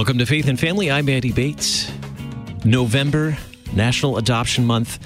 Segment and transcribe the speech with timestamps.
[0.00, 0.90] Welcome to Faith and Family.
[0.90, 1.92] I'm Andy Bates.
[2.64, 3.36] November,
[3.74, 4.98] National Adoption Month.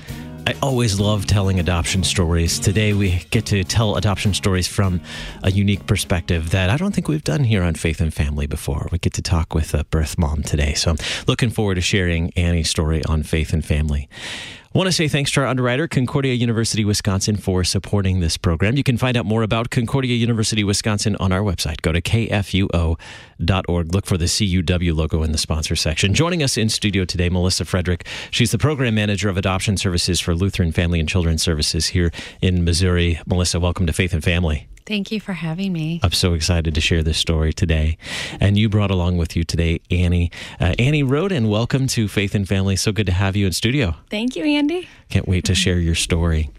[0.46, 2.60] I always love telling adoption stories.
[2.60, 5.00] Today, we get to tell adoption stories from
[5.42, 8.88] a unique perspective that I don't think we've done here on Faith and Family before.
[8.92, 10.74] We get to talk with a birth mom today.
[10.74, 14.08] So I'm looking forward to sharing Annie's story on Faith and Family.
[14.74, 18.76] Want to say thanks to our underwriter, Concordia University Wisconsin, for supporting this program.
[18.76, 21.80] You can find out more about Concordia University Wisconsin on our website.
[21.82, 22.98] Go to kfuo.org.
[23.94, 26.12] Look for the CUW logo in the sponsor section.
[26.12, 28.04] Joining us in studio today, Melissa Frederick.
[28.32, 32.10] She's the program manager of adoption services for Lutheran Family and Children's Services here
[32.42, 33.20] in Missouri.
[33.28, 34.66] Melissa, welcome to Faith and Family.
[34.86, 36.00] Thank you for having me.
[36.02, 37.96] I'm so excited to share this story today.
[38.38, 40.30] And you brought along with you today Annie.
[40.60, 42.76] Uh, Annie Roden, welcome to Faith and Family.
[42.76, 43.96] So good to have you in studio.
[44.10, 44.88] Thank you, Andy.
[45.08, 46.50] Can't wait to share your story.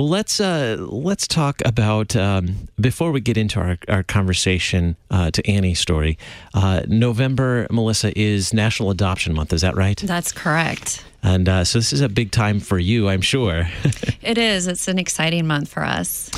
[0.00, 5.30] Well, let's uh, let's talk about um, before we get into our, our conversation uh,
[5.30, 6.16] to Annie's story.
[6.54, 9.52] Uh, November, Melissa, is National Adoption Month.
[9.52, 9.98] Is that right?
[9.98, 11.04] That's correct.
[11.22, 13.68] And uh, so this is a big time for you, I'm sure.
[14.22, 14.68] it is.
[14.68, 16.30] It's an exciting month for us.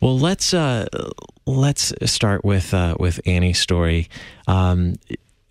[0.00, 0.88] Well, let's uh,
[1.46, 4.08] let's start with uh, with Annie's story.
[4.48, 4.96] Um,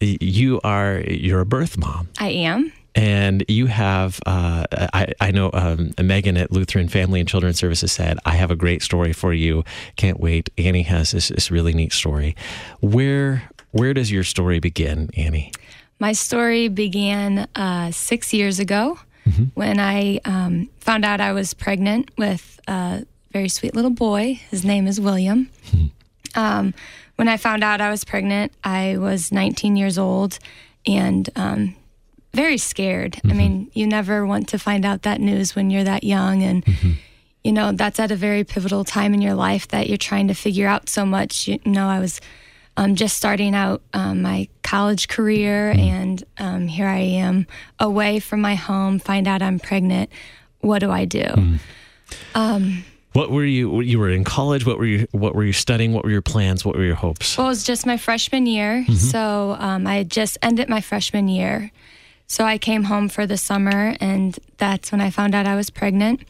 [0.02, 2.10] you are you're a birth mom.
[2.20, 2.74] I am.
[2.96, 7.92] And you have, uh, I, I, know um, Megan at Lutheran Family and Children's Services
[7.92, 9.66] said, I have a great story for you.
[9.98, 10.50] Can't wait.
[10.58, 12.38] Annie has this, this really neat story.
[12.80, 15.52] Where where does your story begin, Annie?
[16.00, 19.46] My story began uh, six years ago mm-hmm.
[19.54, 24.40] when I um, found out I was pregnant with a very sweet little boy.
[24.50, 25.50] His name is William.
[25.68, 26.40] Mm-hmm.
[26.40, 26.74] Um,
[27.18, 30.40] when I found out I was pregnant, I was 19 years old
[30.86, 31.76] and um,
[32.36, 33.14] very scared.
[33.14, 33.32] Mm-hmm.
[33.32, 36.44] I mean, you never want to find out that news when you're that young.
[36.44, 36.92] And, mm-hmm.
[37.44, 40.34] you know, that's at a very pivotal time in your life that you're trying to
[40.34, 41.48] figure out so much.
[41.48, 42.22] You know, I was
[42.78, 45.80] um, just starting out um, my college career, mm-hmm.
[45.80, 47.48] and um, here I am
[47.80, 50.10] away from my home, find out I'm pregnant.
[50.60, 51.24] What do I do?
[51.24, 51.56] Mm-hmm.
[52.36, 53.80] Um, what were you?
[53.80, 54.66] You were in college.
[54.66, 55.08] What were you?
[55.12, 55.94] What were you studying?
[55.94, 56.66] What were your plans?
[56.66, 57.38] What were your hopes?
[57.38, 58.94] Well, it was just my freshman year, mm-hmm.
[58.94, 61.72] so um, I had just ended my freshman year,
[62.28, 65.70] so I came home for the summer, and that's when I found out I was
[65.70, 66.22] pregnant.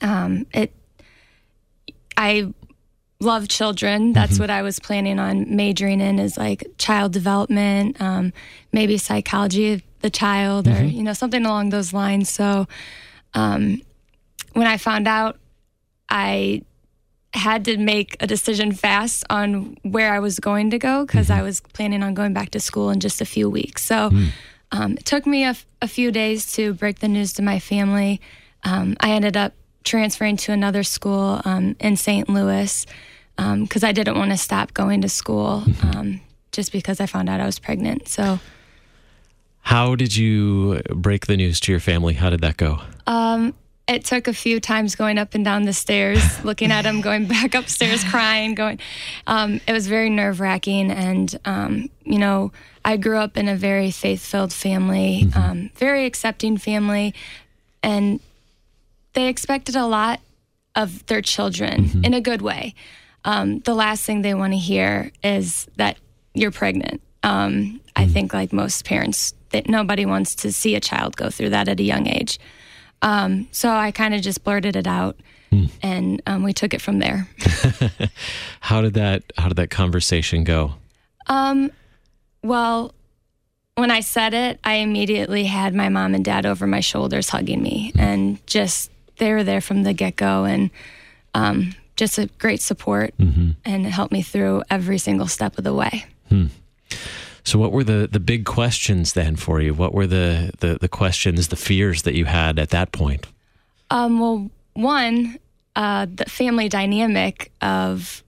[0.00, 0.72] Um, it,
[2.16, 2.52] I
[3.20, 4.12] love children.
[4.12, 4.42] That's mm-hmm.
[4.42, 8.32] what I was planning on majoring in is like child development, um,
[8.72, 10.82] maybe psychology of the child, mm-hmm.
[10.82, 12.28] or you know something along those lines.
[12.28, 12.66] So,
[13.34, 13.80] um,
[14.54, 15.38] when I found out,
[16.08, 16.62] I
[17.32, 21.40] had to make a decision fast on where I was going to go because mm-hmm.
[21.40, 23.84] I was planning on going back to school in just a few weeks.
[23.84, 24.10] So.
[24.10, 24.28] Mm.
[24.72, 27.58] Um, it took me a, f- a few days to break the news to my
[27.58, 28.20] family.
[28.64, 29.52] Um, I ended up
[29.84, 32.28] transferring to another school um, in St.
[32.28, 32.86] Louis
[33.36, 35.98] because um, I didn't want to stop going to school mm-hmm.
[35.98, 36.20] um,
[36.52, 38.08] just because I found out I was pregnant.
[38.08, 38.40] So,
[39.60, 42.14] how did you break the news to your family?
[42.14, 42.80] How did that go?
[43.88, 47.00] Um, it took a few times going up and down the stairs, looking at him,
[47.00, 48.78] going back upstairs, crying, going.
[49.26, 51.38] it was very nerve wracking, and
[52.04, 52.52] you know
[52.84, 55.38] I grew up in a very faith filled family, mm-hmm.
[55.38, 57.14] um, very accepting family,
[57.82, 58.20] and
[59.12, 60.20] they expected a lot
[60.74, 62.04] of their children mm-hmm.
[62.04, 62.74] in a good way.
[63.24, 65.96] Um, the last thing they want to hear is that
[66.34, 67.00] you're pregnant.
[67.22, 67.76] Um, mm-hmm.
[67.94, 71.68] I think, like most parents, that nobody wants to see a child go through that
[71.68, 72.38] at a young age.
[73.02, 75.16] Um, so I kind of just blurted it out,
[75.50, 75.70] mm.
[75.82, 77.28] and um, we took it from there.
[78.60, 80.74] how did that How did that conversation go?
[81.26, 81.70] Um,
[82.42, 82.94] well,
[83.74, 87.62] when I said it, I immediately had my mom and dad over my shoulders hugging
[87.62, 90.70] me, and just they were there from the get go, and
[91.34, 93.50] um, just a great support, mm-hmm.
[93.64, 96.04] and it helped me through every single step of the way.
[96.28, 96.46] Hmm.
[97.44, 99.74] So, what were the the big questions then for you?
[99.74, 103.26] What were the the, the questions, the fears that you had at that point?
[103.90, 105.38] Um, well, one,
[105.76, 108.22] uh, the family dynamic of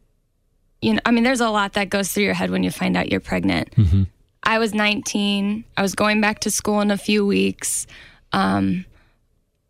[0.85, 2.97] you know, I mean, there's a lot that goes through your head when you find
[2.97, 3.75] out you're pregnant.
[3.75, 4.03] Mm-hmm.
[4.43, 5.65] I was 19.
[5.77, 7.87] I was going back to school in a few weeks.
[8.33, 8.85] Um,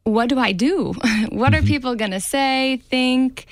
[0.02, 0.86] what do I do?
[0.96, 1.54] what mm-hmm.
[1.54, 3.46] are people going to say, think?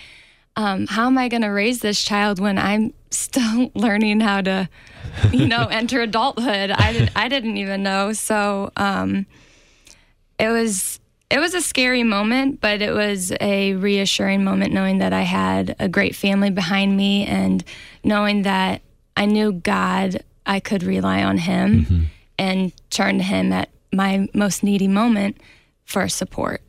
[0.57, 4.69] Um, how am I going to raise this child when I'm still learning how to,
[5.33, 6.71] you know, enter adulthood?
[6.71, 8.13] I, did, I didn't even know.
[8.13, 9.27] So um,
[10.39, 11.01] it was
[11.33, 15.75] it was a scary moment, but it was a reassuring moment knowing that I had
[15.79, 17.65] a great family behind me and
[18.05, 18.83] knowing that
[19.17, 22.03] I knew God, I could rely on Him mm-hmm.
[22.39, 25.39] and turn to Him at my most needy moment
[25.87, 26.61] for support.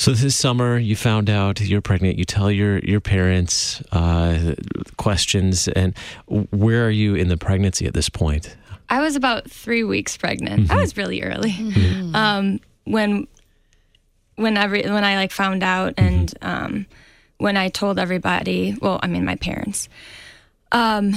[0.00, 2.16] So this summer, you found out you're pregnant.
[2.16, 4.54] You tell your your parents uh,
[4.96, 5.94] questions, and
[6.26, 8.56] where are you in the pregnancy at this point?
[8.88, 10.62] I was about three weeks pregnant.
[10.62, 10.72] Mm-hmm.
[10.72, 12.16] I was really early mm-hmm.
[12.16, 13.28] um, when
[14.36, 16.48] when every when I like found out, and mm-hmm.
[16.48, 16.86] um,
[17.36, 18.74] when I told everybody.
[18.80, 19.90] Well, I mean my parents.
[20.72, 21.12] Um,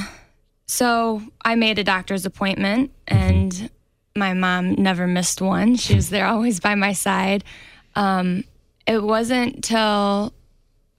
[0.68, 3.18] so I made a doctor's appointment, mm-hmm.
[3.18, 3.70] and
[4.14, 5.78] my mom never missed one.
[5.78, 7.46] She was there always by my side.
[7.96, 8.44] Um,
[8.86, 10.34] it wasn't till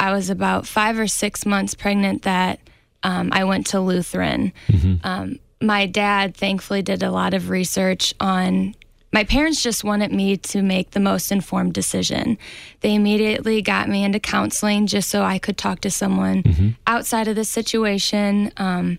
[0.00, 2.60] I was about five or six months pregnant that
[3.02, 4.52] um, I went to Lutheran.
[4.68, 5.06] Mm-hmm.
[5.06, 8.74] Um, my dad thankfully did a lot of research on.
[9.12, 12.36] My parents just wanted me to make the most informed decision.
[12.80, 16.68] They immediately got me into counseling just so I could talk to someone mm-hmm.
[16.86, 18.50] outside of the situation.
[18.56, 18.98] Um,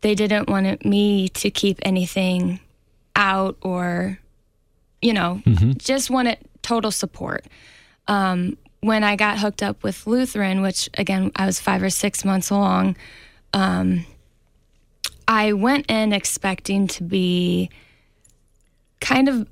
[0.00, 2.60] they didn't want me to keep anything
[3.14, 4.18] out or,
[5.00, 5.72] you know, mm-hmm.
[5.78, 7.46] just wanted total support
[8.08, 12.24] um, when I got hooked up with Lutheran, which again, I was five or six
[12.24, 12.96] months along,
[13.52, 14.04] um,
[15.26, 17.70] I went in expecting to be
[19.00, 19.48] kind of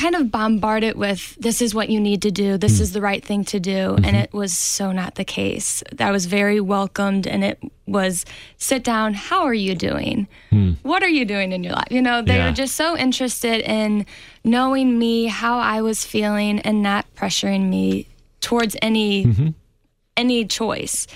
[0.00, 2.80] kind of bombard it with this is what you need to do this mm.
[2.80, 4.04] is the right thing to do mm-hmm.
[4.04, 8.24] and it was so not the case i was very welcomed and it was
[8.56, 10.74] sit down how are you doing mm.
[10.84, 12.48] what are you doing in your life you know they yeah.
[12.48, 14.06] were just so interested in
[14.42, 18.08] knowing me how i was feeling and not pressuring me
[18.40, 19.48] towards any mm-hmm.
[20.16, 21.06] any choice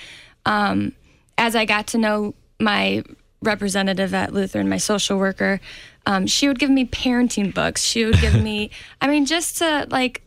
[0.45, 0.93] um,
[1.39, 3.03] as i got to know my
[3.41, 5.59] representative at lutheran my social worker
[6.07, 7.83] um, she would give me parenting books.
[7.83, 8.71] She would give me,
[9.01, 10.23] I mean, just to like,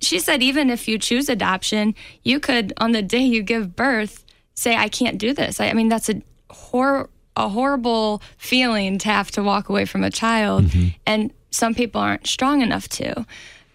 [0.00, 4.24] she said, even if you choose adoption, you could, on the day you give birth,
[4.54, 5.60] say, I can't do this.
[5.60, 10.04] I, I mean, that's a hor- a horrible feeling to have to walk away from
[10.04, 10.64] a child.
[10.64, 10.88] Mm-hmm.
[11.06, 13.24] And some people aren't strong enough to.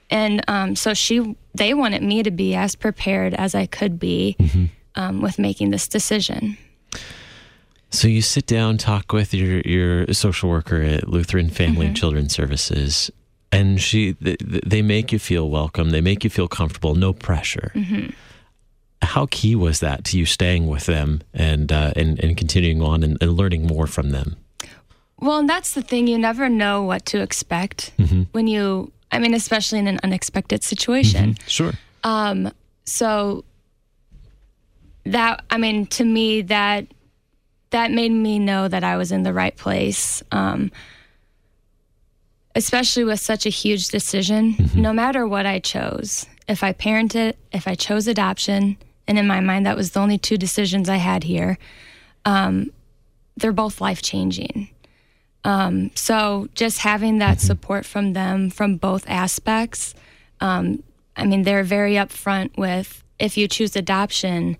[0.09, 4.35] And um, so she, they wanted me to be as prepared as I could be
[4.39, 4.65] mm-hmm.
[4.95, 6.57] um, with making this decision.
[7.91, 11.87] So you sit down, talk with your your social worker at Lutheran Family mm-hmm.
[11.87, 13.11] and Children's Services,
[13.51, 15.91] and she they make you feel welcome.
[15.91, 16.95] They make you feel comfortable.
[16.95, 17.71] No pressure.
[17.73, 18.11] Mm-hmm.
[19.01, 23.03] How key was that to you staying with them and uh, and, and continuing on
[23.03, 24.35] and, and, learning more from them?
[25.19, 26.07] Well, and that's the thing.
[26.07, 28.23] You never know what to expect mm-hmm.
[28.31, 28.91] when you.
[29.11, 31.33] I mean, especially in an unexpected situation.
[31.33, 31.47] Mm-hmm.
[31.47, 31.73] Sure.
[32.03, 32.51] Um.
[32.85, 33.45] So
[35.05, 36.87] that I mean, to me, that
[37.75, 40.23] that made me know that I was in the right place.
[40.31, 40.71] Um,
[42.55, 44.81] especially with such a huge decision, mm-hmm.
[44.81, 48.77] no matter what I chose, if I parented, if I chose adoption,
[49.09, 51.57] and in my mind, that was the only two decisions I had here,
[52.23, 52.71] um,
[53.35, 54.69] they're both life changing.
[55.43, 57.45] Um, so just having that mm-hmm.
[57.45, 59.93] support from them from both aspects,
[60.39, 60.81] um,
[61.17, 64.57] I mean, they're very upfront with if you choose adoption,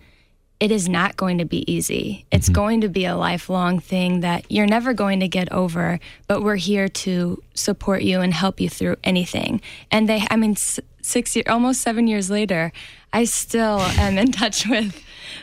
[0.66, 2.26] it is not going to be easy.
[2.32, 2.56] It's mm-hmm.
[2.56, 6.56] going to be a lifelong thing that you're never going to get over, but we're
[6.56, 9.62] here to support you and help you through anything.
[9.92, 12.72] And they, I mean, six years, almost seven years later,
[13.14, 15.00] I still am in touch with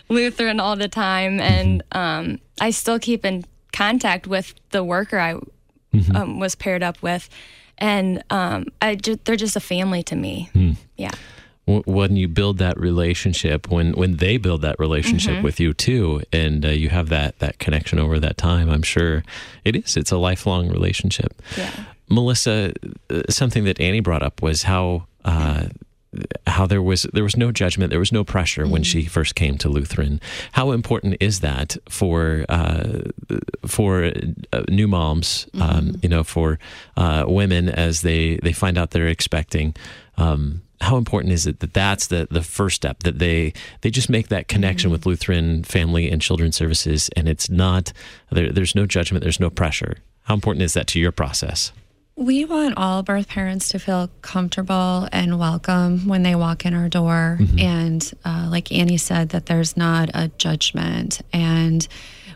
[0.09, 1.39] Lutheran all the time.
[1.39, 1.99] And mm-hmm.
[2.33, 6.17] um, I still keep in contact with the worker I mm-hmm.
[6.17, 7.29] um, was paired up with.
[7.79, 10.51] And um, I ju- they're just a family to me.
[10.53, 10.79] Mm.
[10.97, 11.13] Yeah
[11.81, 15.45] when you build that relationship, when when they build that relationship mm-hmm.
[15.45, 19.23] with you too, and uh, you have that that connection over that time, I'm sure
[19.65, 19.97] it is.
[19.97, 21.41] It's a lifelong relationship.
[21.57, 21.71] Yeah.
[22.09, 22.73] Melissa,
[23.11, 25.07] uh, something that Annie brought up was how.
[25.25, 25.69] Uh,
[26.47, 28.73] how there was there was no judgment, there was no pressure mm-hmm.
[28.73, 30.21] when she first came to Lutheran.
[30.53, 33.01] How important is that for uh,
[33.67, 34.13] for
[34.53, 35.47] uh, new moms?
[35.55, 35.79] Um, mm-hmm.
[35.79, 36.59] Um, you know, for
[36.99, 39.75] uh, women as they they find out they're expecting.
[40.19, 44.11] Um, how important is it that that's the the first step that they they just
[44.11, 44.93] make that connection mm-hmm.
[44.93, 47.93] with Lutheran Family and Children's Services, and it's not
[48.31, 49.99] there, there's no judgment, there's no pressure.
[50.23, 51.73] How important is that to your process?
[52.15, 56.89] We want all birth parents to feel comfortable and welcome when they walk in our
[56.89, 57.59] door, mm-hmm.
[57.59, 61.87] and uh, like Annie said, that there's not a judgment and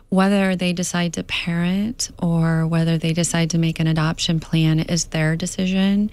[0.08, 5.06] whether they decide to parent or whether they decide to make an adoption plan is
[5.06, 6.10] their decision.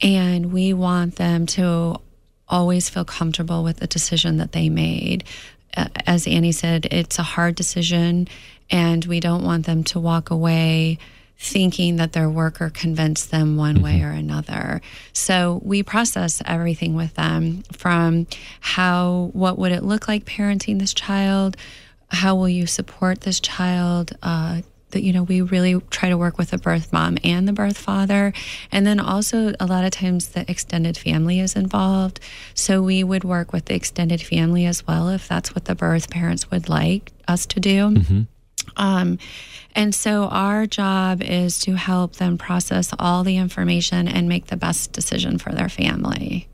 [0.00, 2.00] And we want them to
[2.48, 5.24] always feel comfortable with the decision that they made.
[5.76, 8.28] Uh, as Annie said, it's a hard decision,
[8.70, 10.98] and we don't want them to walk away
[11.40, 13.84] thinking that their worker convinced them one mm-hmm.
[13.84, 14.80] way or another.
[15.12, 18.26] So we process everything with them from
[18.60, 21.56] how, what would it look like parenting this child?
[22.08, 24.16] How will you support this child?
[24.20, 27.52] Uh, that you know we really try to work with the birth mom and the
[27.52, 28.32] birth father.
[28.72, 32.20] And then also a lot of times the extended family is involved.
[32.54, 36.10] So we would work with the extended family as well if that's what the birth
[36.10, 37.90] parents would like us to do.
[37.90, 38.22] Mm-hmm.
[38.76, 39.18] um,
[39.74, 44.56] and so our job is to help them process all the information and make the
[44.56, 46.48] best decision for their family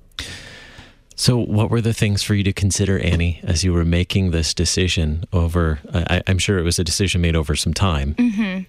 [1.17, 4.53] so, what were the things for you to consider, Annie, as you were making this
[4.53, 5.79] decision over?
[5.93, 8.15] I, am sure it was a decision made over some time.
[8.15, 8.63] Mm-hmm.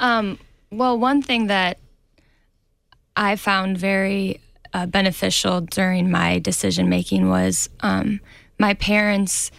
[0.00, 0.38] Um,
[0.70, 1.78] well, one thing that
[3.16, 4.40] I found very
[4.72, 8.20] uh, beneficial during my decision making was um,
[8.58, 9.50] my parents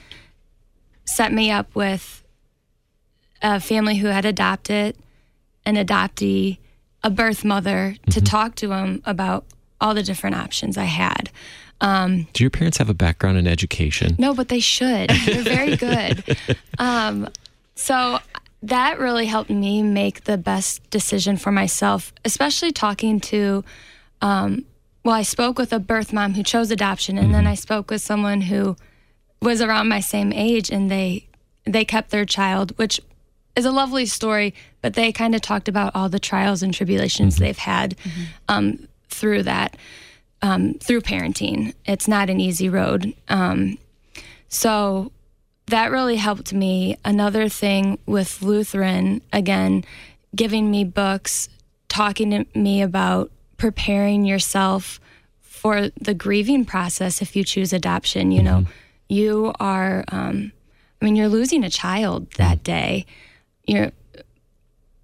[1.05, 2.23] set me up with
[3.41, 4.95] a family who had adopted
[5.65, 6.57] an adoptee,
[7.03, 8.11] a birth mother, mm-hmm.
[8.11, 9.45] to talk to them about
[9.81, 11.29] all the different options I had.
[11.81, 14.15] Um, Do your parents have a background in education?
[14.17, 15.09] No, but they should.
[15.09, 16.37] They're very good.
[16.77, 17.29] um,
[17.75, 18.19] so
[18.63, 23.63] that really helped me make the best decision for myself, especially talking to.
[24.21, 24.65] Um,
[25.05, 27.33] well, I spoke with a birth mom who chose adoption, and mm-hmm.
[27.33, 28.75] then I spoke with someone who
[29.41, 31.27] was around my same age, and they
[31.63, 32.99] they kept their child, which
[33.55, 34.53] is a lovely story.
[34.81, 37.45] But they kind of talked about all the trials and tribulations mm-hmm.
[37.45, 38.23] they've had mm-hmm.
[38.49, 39.77] um, through that
[40.41, 41.73] um, through parenting.
[41.85, 43.13] It's not an easy road.
[43.27, 43.77] Um,
[44.47, 45.11] so
[45.67, 46.97] that really helped me.
[47.05, 49.83] Another thing with Lutheran, again,
[50.35, 51.49] giving me books,
[51.87, 54.99] talking to me about preparing yourself
[55.41, 58.31] for the grieving process if you choose adoption.
[58.31, 58.71] You know, mm-hmm.
[59.09, 60.51] you are, um,
[61.01, 63.05] I mean, you're losing a child that day.
[63.67, 63.91] You're,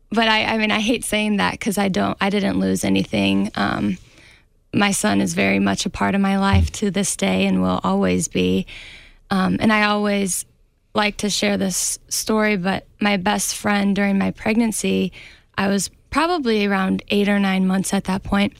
[0.09, 3.51] but I, I mean, I hate saying that because I don't, I didn't lose anything.
[3.55, 3.97] Um,
[4.75, 7.79] my son is very much a part of my life to this day and will
[7.83, 8.67] always be.
[9.31, 10.45] Um, and I always
[10.93, 15.11] like to share this story, but my best friend during my pregnancy,
[15.57, 18.53] I was probably around eight or nine months at that point.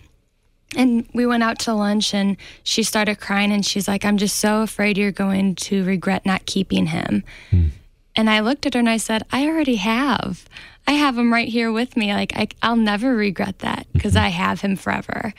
[0.76, 4.38] And we went out to lunch and she started crying and she's like, I'm just
[4.38, 7.24] so afraid you're going to regret not keeping him.
[7.50, 7.68] Hmm.
[8.16, 10.48] And I looked at her and I said, I already have.
[10.88, 12.14] I have him right here with me.
[12.14, 14.26] Like, I, will never regret that because mm-hmm.
[14.26, 15.34] I have him forever.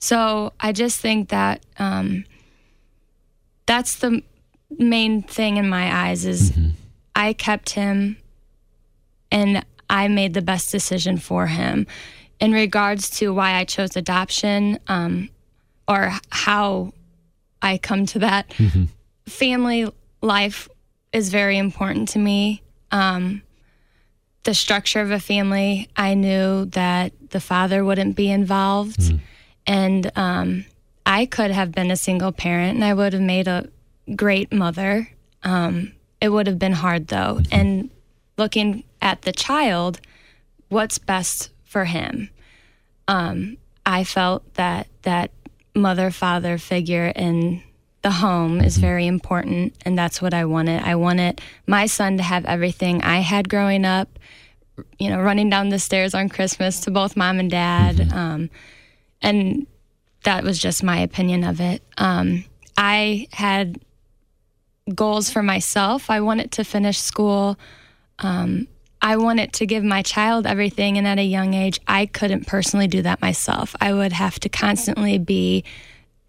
[0.00, 2.24] So I just think that um,
[3.66, 4.22] that's the
[4.78, 6.70] main thing in my eyes is mm-hmm.
[7.14, 8.16] I kept him
[9.30, 11.86] and I made the best decision for him.
[12.38, 15.28] In regards to why I chose adoption um,
[15.86, 16.92] or how
[17.60, 18.84] I come to that, mm-hmm.
[19.26, 19.86] family
[20.22, 20.68] life
[21.12, 22.62] is very important to me.
[22.90, 23.42] Um,
[24.44, 29.00] the structure of a family, I knew that the father wouldn't be involved.
[29.00, 29.16] Mm-hmm.
[29.70, 30.64] And um,
[31.06, 33.68] I could have been a single parent and I would have made a
[34.16, 35.08] great mother.
[35.44, 37.40] Um, it would have been hard though.
[37.52, 37.88] And
[38.36, 40.00] looking at the child,
[40.70, 42.30] what's best for him?
[43.06, 45.30] Um, I felt that that
[45.72, 47.62] mother father figure in
[48.02, 48.80] the home is mm-hmm.
[48.80, 50.82] very important, and that's what I wanted.
[50.82, 54.18] I wanted my son to have everything I had growing up.
[54.98, 57.96] You know, running down the stairs on Christmas to both mom and dad.
[57.96, 58.18] Mm-hmm.
[58.18, 58.50] Um,
[59.22, 59.66] and
[60.24, 61.82] that was just my opinion of it.
[61.98, 62.44] Um,
[62.76, 63.80] I had
[64.94, 66.10] goals for myself.
[66.10, 67.58] I wanted to finish school.
[68.18, 68.66] Um,
[69.02, 72.86] I wanted to give my child everything, and at a young age, I couldn't personally
[72.86, 73.74] do that myself.
[73.80, 75.64] I would have to constantly be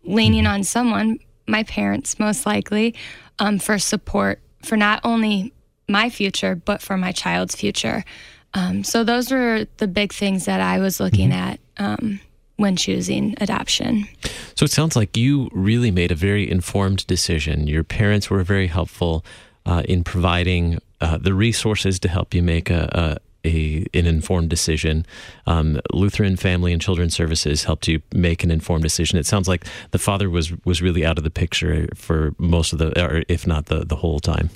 [0.03, 2.95] leaning on someone, my parents most likely,
[3.39, 5.53] um, for support for not only
[5.89, 8.05] my future, but for my child's future.
[8.53, 11.39] Um, so, those were the big things that I was looking mm-hmm.
[11.39, 12.19] at um,
[12.57, 14.07] when choosing adoption.
[14.55, 17.67] So it sounds like you really made a very informed decision.
[17.67, 19.25] Your parents were very helpful
[19.65, 24.49] uh, in providing uh, the resources to help you make a, a, a an informed
[24.49, 25.05] decision.
[25.47, 29.17] Um, Lutheran Family and Children's Services helped you make an informed decision.
[29.17, 32.79] It sounds like the father was was really out of the picture for most of
[32.79, 34.49] the, or if not the the whole time.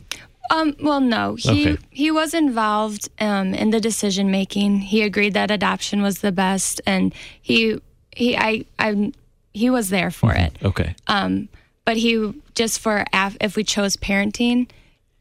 [0.51, 1.83] Um, well, no, he okay.
[1.89, 4.79] he was involved um, in the decision making.
[4.79, 7.79] He agreed that adoption was the best, and he
[8.11, 9.11] he I I
[9.53, 10.43] he was there for mm-hmm.
[10.43, 10.57] it.
[10.63, 10.95] Okay.
[11.07, 11.49] Um,
[11.83, 14.69] but he just for af- if we chose parenting,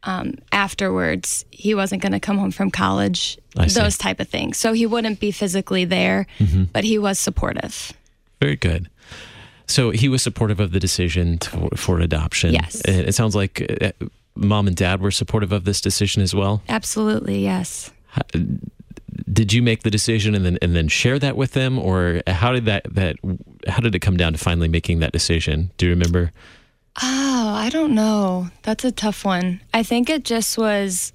[0.03, 3.37] um, afterwards he wasn't going to come home from college.
[3.55, 4.57] Those type of things.
[4.57, 6.65] So he wouldn't be physically there, mm-hmm.
[6.73, 7.93] but he was supportive.
[8.41, 8.89] Very good.
[9.67, 12.53] So he was supportive of the decision to, for adoption.
[12.53, 12.81] Yes.
[12.85, 13.91] It sounds like uh,
[14.35, 16.61] mom and dad were supportive of this decision as well.
[16.69, 17.91] Absolutely, yes.
[19.31, 21.79] Did you make the decision and then and then share that with them?
[21.79, 23.15] Or how did that that
[23.67, 25.71] how did it come down to finally making that decision?
[25.77, 26.31] Do you remember?
[27.01, 28.49] Oh i don't know.
[28.63, 29.61] That's a tough one.
[29.73, 31.13] I think it just was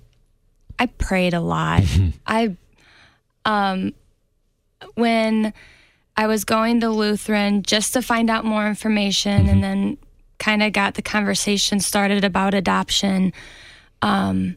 [0.81, 1.83] I prayed a lot.
[2.27, 2.57] I,
[3.45, 3.93] um,
[4.95, 5.53] when
[6.17, 9.99] I was going to Lutheran just to find out more information and then
[10.41, 13.33] kind of got the conversation started about adoption.
[14.03, 14.57] Um,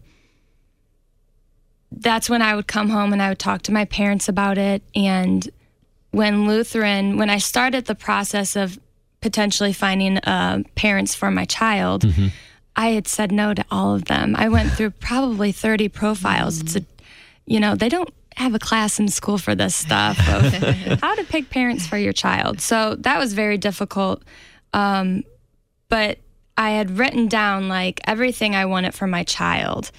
[1.92, 4.82] that's when I would come home and I would talk to my parents about it.
[4.96, 5.48] And
[6.10, 8.80] when Lutheran, when I started the process of
[9.22, 12.04] potentially finding uh, parents for my child,
[12.76, 14.36] I had said no to all of them.
[14.36, 16.60] I went through probably 30 profiles.
[16.60, 16.86] It's a,
[17.46, 20.52] you know, they don't have a class in school for this stuff of
[21.02, 22.62] how to pick parents for your child.
[22.62, 24.24] So that was very difficult.
[24.74, 25.24] Um,
[25.94, 26.18] but
[26.58, 29.92] I had written down like everything I wanted for my child.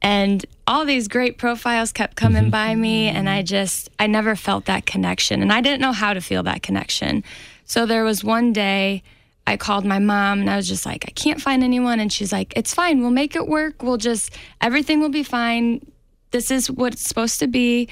[0.00, 2.50] And all these great profiles kept coming mm-hmm.
[2.50, 5.42] by me, and I just, I never felt that connection.
[5.42, 7.22] And I didn't know how to feel that connection.
[7.66, 9.02] So there was one day
[9.46, 12.00] I called my mom, and I was just like, I can't find anyone.
[12.00, 13.02] And she's like, It's fine.
[13.02, 13.82] We'll make it work.
[13.82, 15.86] We'll just, everything will be fine.
[16.30, 17.90] This is what it's supposed to be.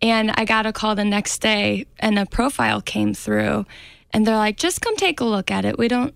[0.00, 3.66] And I got a call the next day, and a profile came through,
[4.12, 5.76] and they're like, Just come take a look at it.
[5.76, 6.14] We don't,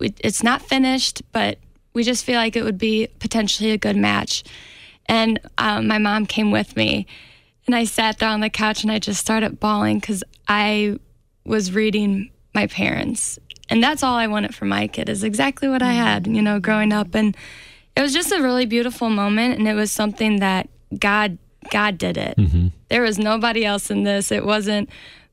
[0.00, 1.58] it's not finished, but
[1.92, 4.44] we just feel like it would be potentially a good match.
[5.06, 7.06] And um, my mom came with me,
[7.66, 10.98] and I sat there on the couch and I just started bawling because I
[11.44, 13.38] was reading my parents,
[13.68, 16.60] and that's all I wanted for my kid is exactly what I had, you know,
[16.60, 17.36] growing up, and
[17.96, 21.38] it was just a really beautiful moment, and it was something that God
[21.70, 22.36] God did it.
[22.88, 24.32] There was nobody else in this.
[24.32, 24.88] It wasn't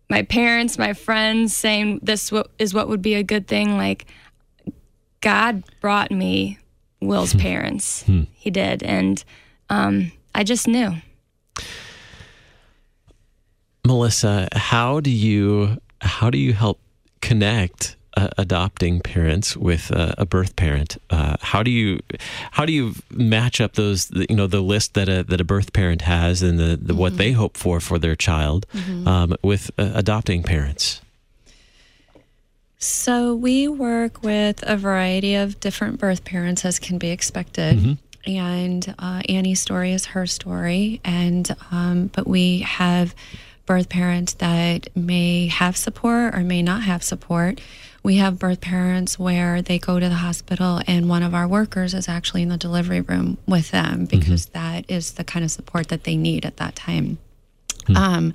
[0.09, 3.77] my parents, my friends saying this is what would be a good thing.
[3.77, 4.05] Like
[5.21, 6.59] God brought me
[7.01, 8.03] Will's parents.
[8.33, 9.23] He did, and
[9.69, 10.95] um, I just knew.
[13.85, 16.79] Melissa, how do you how do you help
[17.21, 20.97] connect uh, adopting parents with uh, a birth parent?
[21.09, 21.99] Uh, how do you
[22.51, 25.71] how do you match up those you know the list that a that a birth
[25.73, 28.65] parent has and the, the what they hope for for their child
[29.05, 31.01] um, with uh, adopting parents?
[32.79, 37.79] So we work with a variety of different birth parents, as can be expected.
[38.27, 43.15] And uh, Annie's story is her story, and um, but we have
[43.65, 47.59] birth parents that may have support or may not have support.
[48.03, 51.93] We have birth parents where they go to the hospital and one of our workers
[51.93, 55.89] is actually in the delivery room with them because that is the kind of support
[55.89, 57.17] that they need at that time.
[57.95, 58.33] Um,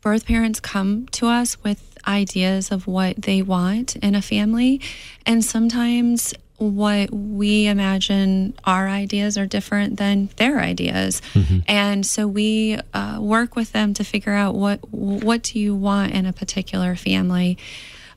[0.00, 4.80] birth parents come to us with ideas of what they want in a family,
[5.26, 11.22] and sometimes what we imagine our ideas are different than their ideas.
[11.68, 16.12] And so we uh, work with them to figure out what what do you want
[16.12, 17.58] in a particular family.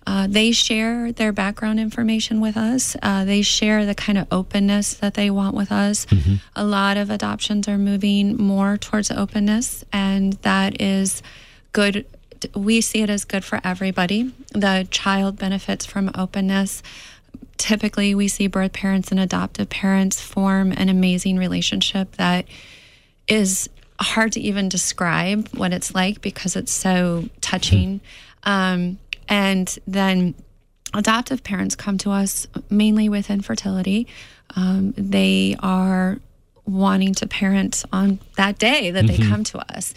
[0.07, 2.95] Uh, they share their background information with us.
[3.03, 6.07] Uh, they share the kind of openness that they want with us.
[6.55, 11.21] A lot of adoptions are moving more towards openness, and that is
[11.71, 12.05] good.
[12.55, 14.34] We see it as good for everybody.
[14.53, 16.81] The child benefits from openness.
[17.57, 22.45] Typically, we see birth parents and adoptive parents form an amazing relationship that
[23.27, 28.01] is hard to even describe what it's like because it's so touching.
[28.43, 28.97] Um,
[29.29, 30.34] and then
[30.93, 34.07] adoptive parents come to us mainly with infertility.
[34.55, 36.19] Um, they are
[36.65, 39.93] wanting to parent on that day that they come to us.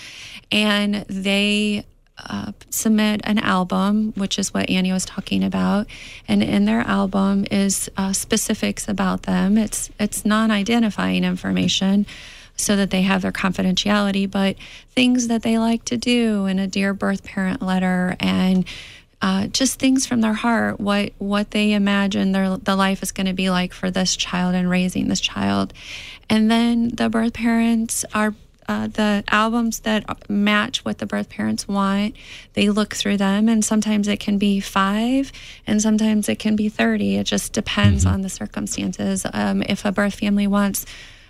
[0.50, 1.84] And they
[2.16, 5.86] uh, submit an album, which is what Annie was talking about,
[6.28, 9.58] and in their album is uh, specifics about them.
[9.58, 12.06] It's it's non-identifying information,
[12.56, 14.56] so that they have their confidentiality, but
[14.90, 18.64] things that they like to do, and a dear birth parent letter, and
[19.24, 23.26] uh, just things from their heart, what what they imagine their the life is going
[23.26, 25.72] to be like for this child and raising this child,
[26.28, 28.34] and then the birth parents are
[28.68, 32.14] uh, the albums that match what the birth parents want.
[32.52, 35.32] They look through them, and sometimes it can be five,
[35.66, 37.16] and sometimes it can be 30.
[37.16, 39.24] It just depends on the circumstances.
[39.32, 40.84] Um, if a birth family wants,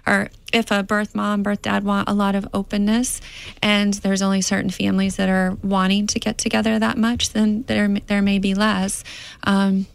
[0.07, 3.21] or if a birth mom, birth dad want a lot of openness,
[3.63, 7.89] and there's only certain families that are wanting to get together that much, then there
[8.07, 9.03] there may be less.
[9.45, 9.87] Um,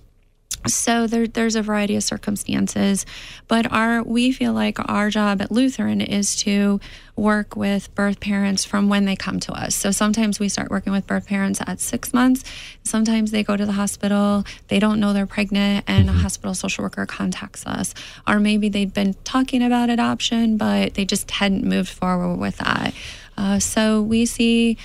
[0.67, 3.05] so there, there's a variety of circumstances,
[3.47, 6.79] but our we feel like our job at Lutheran is to
[7.15, 9.75] work with birth parents from when they come to us.
[9.75, 12.43] So sometimes we start working with birth parents at six months.
[12.83, 16.83] Sometimes they go to the hospital, they don't know they're pregnant, and a hospital social
[16.83, 17.93] worker contacts us.
[18.27, 22.93] Or maybe they'd been talking about adoption, but they just hadn't moved forward with that.
[23.37, 24.77] Uh, so we see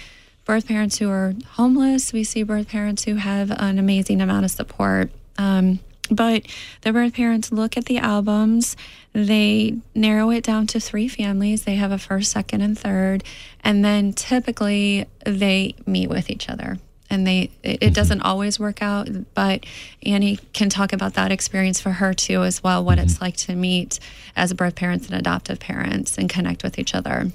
[0.45, 2.13] birth parents who are homeless.
[2.13, 5.11] We see birth parents who have an amazing amount of support.
[5.39, 6.43] Um, But
[6.83, 8.77] the birth parents look at the albums,
[9.15, 11.63] they narrow it down to three families.
[11.63, 13.25] They have a first, second, and third.
[13.63, 16.77] And then typically they meet with each other.
[17.09, 17.93] And they it Mm-hmm.
[17.95, 19.65] doesn't always work out, but
[20.05, 23.07] Annie can talk about that experience for her too as well, what Mm-hmm.
[23.07, 23.99] it's like to meet
[24.37, 27.31] as birth parents and adoptive parents and connect with each other.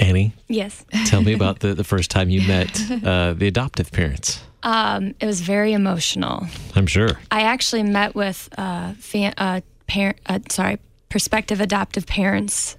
[0.00, 0.84] Annie, Yes.
[1.06, 2.70] tell me about the, the first time you met
[3.04, 4.42] uh, the adoptive parents.
[4.64, 6.46] Um, it was very emotional.
[6.74, 7.20] I'm sure.
[7.30, 10.78] I actually met with uh, fan, uh, parent, uh, sorry,
[11.10, 12.76] prospective adoptive parents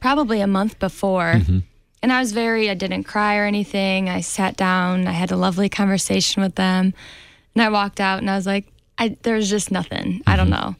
[0.00, 1.34] probably a month before.
[2.02, 4.08] And I was very, I didn't cry or anything.
[4.08, 6.94] I sat down, I had a lovely conversation with them.
[7.54, 10.22] And I walked out and I was like, I, there was just nothing.
[10.26, 10.76] I don't know.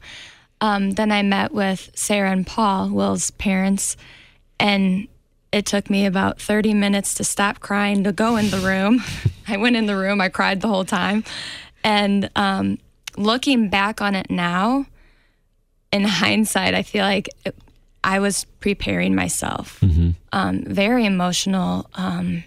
[0.61, 3.97] Um, then I met with Sarah and Paul, Will's parents,
[4.59, 5.07] and
[5.51, 9.03] it took me about 30 minutes to stop crying to go in the room.
[9.47, 11.23] I went in the room, I cried the whole time.
[11.83, 12.77] And um,
[13.17, 14.85] looking back on it now,
[15.91, 17.55] in hindsight, I feel like it,
[18.03, 19.83] I was preparing myself.
[20.33, 21.87] Um, very emotional.
[21.95, 22.43] Um,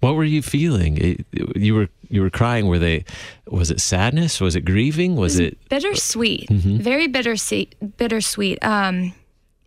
[0.00, 0.96] What were you feeling?
[0.98, 2.66] It- you were you were crying.
[2.66, 3.04] Were they?
[3.46, 4.40] Was it sadness?
[4.40, 5.16] Was it grieving?
[5.16, 5.56] Was it?
[5.68, 7.74] bittersweet, very bittersweet.
[7.96, 8.58] Bittersweet.
[8.62, 9.12] Um,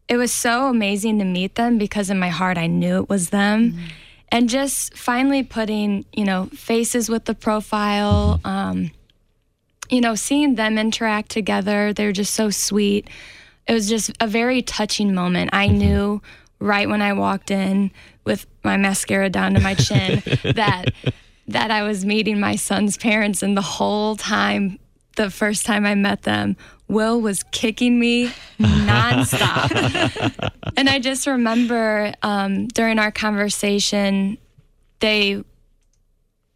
[0.07, 3.29] it was so amazing to meet them because in my heart I knew it was
[3.29, 3.85] them, mm-hmm.
[4.29, 8.39] and just finally putting you know faces with the profile.
[8.43, 8.47] Mm-hmm.
[8.47, 8.91] Um,
[9.89, 13.07] you know, seeing them interact together, they're just so sweet.
[13.67, 15.51] It was just a very touching moment.
[15.53, 15.77] I mm-hmm.
[15.77, 16.21] knew
[16.59, 17.91] right when I walked in
[18.23, 20.23] with my mascara down to my chin
[20.55, 20.85] that
[21.47, 24.79] that I was meeting my son's parents and the whole time
[25.15, 30.51] the first time I met them, Will was kicking me nonstop.
[30.77, 34.37] and I just remember um, during our conversation,
[34.99, 35.43] they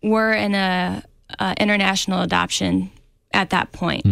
[0.03, 1.03] were in a,
[1.39, 2.91] a international adoption
[3.33, 4.05] at that point.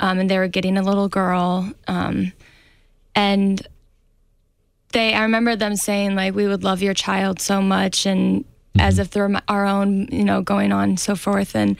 [0.00, 1.70] Um, and they were getting a little girl.
[1.88, 2.32] Um,
[3.14, 3.66] and
[4.92, 8.06] they, I remember them saying, like, we would love your child so much.
[8.06, 8.44] And
[8.78, 11.54] as if they're our own, you know, going on and so forth.
[11.54, 11.76] And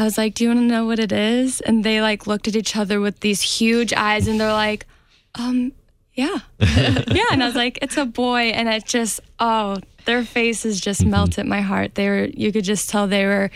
[0.00, 1.60] I was like, do you want to know what it is?
[1.60, 4.86] And they like looked at each other with these huge eyes and they're like,
[5.34, 5.72] um,
[6.14, 6.38] yeah.
[6.58, 7.26] yeah.
[7.30, 8.44] And I was like, it's a boy.
[8.44, 11.96] And it just, oh, their faces just melted my heart.
[11.96, 13.50] They were, you could just tell they were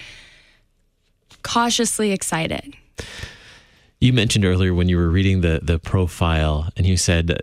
[1.42, 2.76] cautiously excited.
[4.00, 7.40] You mentioned earlier when you were reading the the profile, and you said,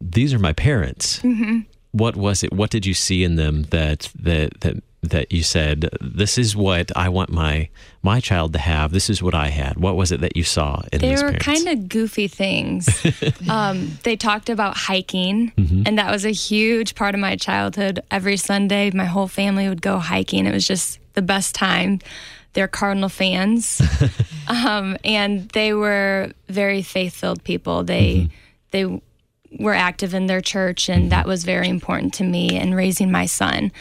[0.00, 1.58] "These are my parents." Mm-hmm.
[1.92, 2.54] What was it?
[2.54, 6.94] What did you see in them that that that that you said, "This is what
[6.96, 7.68] I want my
[8.02, 8.92] my child to have.
[8.92, 11.28] This is what I had." What was it that you saw in They these were
[11.32, 11.46] parents?
[11.46, 12.88] kind of goofy things.
[13.48, 15.82] um, they talked about hiking, Mm-hmm.
[15.86, 18.00] and that was a huge part of my childhood.
[18.10, 20.46] Every Sunday, my whole family would go hiking.
[20.46, 22.00] It was just the best time.
[22.52, 23.80] They're Cardinal fans,
[24.48, 27.84] um, and they were very faith-filled people.
[27.84, 28.28] They
[28.72, 29.00] they
[29.58, 33.26] were active in their church, and that was very important to me in raising my
[33.26, 33.72] son.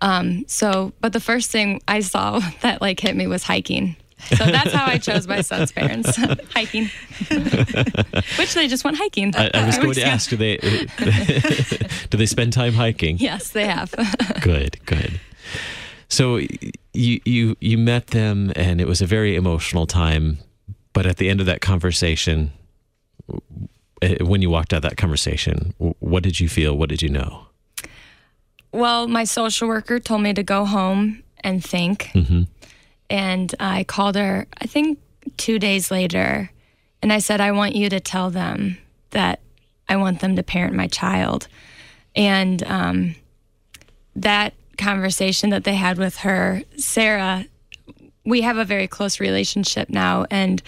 [0.00, 3.96] Um, so, but the first thing I saw that like hit me was hiking.
[4.18, 6.16] So that's how I chose my son's parents,
[6.54, 6.90] hiking,
[8.38, 9.36] which they just went hiking.
[9.36, 13.18] I, I was going to ask, do they do they spend time hiking?
[13.18, 13.94] Yes, they have.
[14.40, 15.20] Good, good.
[16.08, 16.40] So
[16.94, 20.38] you you you met them, and it was a very emotional time.
[20.92, 22.52] But at the end of that conversation,
[24.00, 26.76] eh, when you walked out of that conversation, what did you feel?
[26.76, 27.45] What did you know?
[28.76, 32.10] Well, my social worker told me to go home and think.
[33.08, 34.98] And I called her, I think
[35.36, 36.50] two days later,
[37.02, 38.78] and I said, I want you to tell them
[39.10, 39.40] that
[39.88, 41.48] I want them to parent my child.
[42.14, 43.14] And um,
[44.16, 47.46] that conversation that they had with her, Sarah,
[48.24, 50.26] we have a very close relationship now.
[50.30, 50.62] And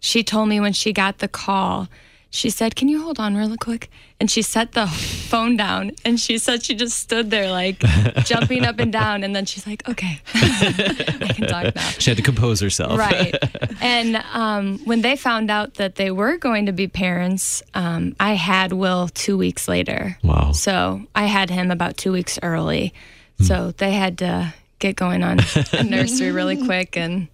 [0.00, 1.88] she told me when she got the call,
[2.34, 3.90] she said, Can you hold on really quick?
[4.18, 7.78] And she set the phone down and she said she just stood there like
[8.24, 9.22] jumping up and down.
[9.22, 11.82] And then she's like, Okay, I can talk now.
[11.98, 12.98] She had to compose herself.
[12.98, 13.36] Right.
[13.80, 18.34] And um, when they found out that they were going to be parents, um, I
[18.34, 20.18] had Will two weeks later.
[20.22, 20.52] Wow.
[20.52, 22.94] So I had him about two weeks early.
[23.40, 25.38] So they had to get going on
[25.72, 26.96] a nursery really quick.
[26.96, 27.28] And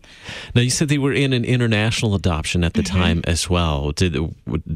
[0.55, 2.97] Now you said they were in an international adoption at the Mm-hmm.
[2.99, 3.91] time as well.
[3.93, 4.17] Did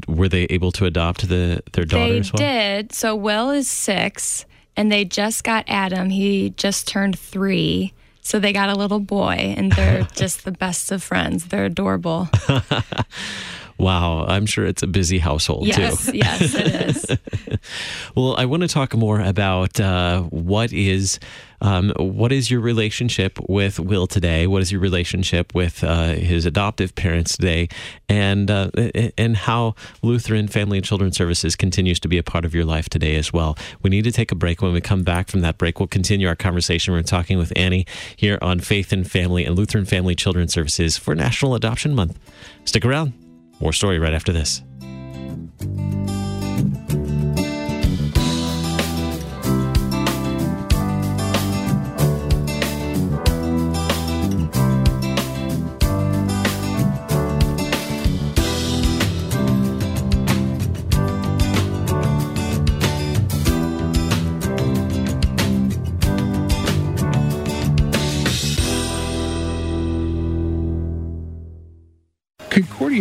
[0.09, 2.39] were they able to adopt the their daughter they as well?
[2.39, 2.45] They
[2.83, 2.93] did.
[2.93, 4.45] So Will is six,
[4.77, 6.11] and they just got Adam.
[6.11, 7.93] He just turned three.
[8.25, 11.47] So they got a little boy, and they're just the best of friends.
[11.47, 12.29] They're adorable.
[13.83, 16.17] Wow, I'm sure it's a busy household yes, too.
[16.17, 17.19] Yes, it is.
[18.15, 21.19] well, I want to talk more about uh, what is
[21.63, 24.47] um, what is your relationship with Will today?
[24.47, 27.69] What is your relationship with uh, his adoptive parents today?
[28.09, 28.71] And uh,
[29.19, 32.89] and how Lutheran Family and Children Services continues to be a part of your life
[32.89, 33.59] today as well.
[33.83, 34.63] We need to take a break.
[34.63, 36.95] When we come back from that break, we'll continue our conversation.
[36.95, 41.17] We're talking with Annie here on Faith and Family and Lutheran Family Children Services for
[41.17, 42.17] National Adoption Month.
[42.65, 43.13] Stick around.
[43.63, 44.61] More story right after this.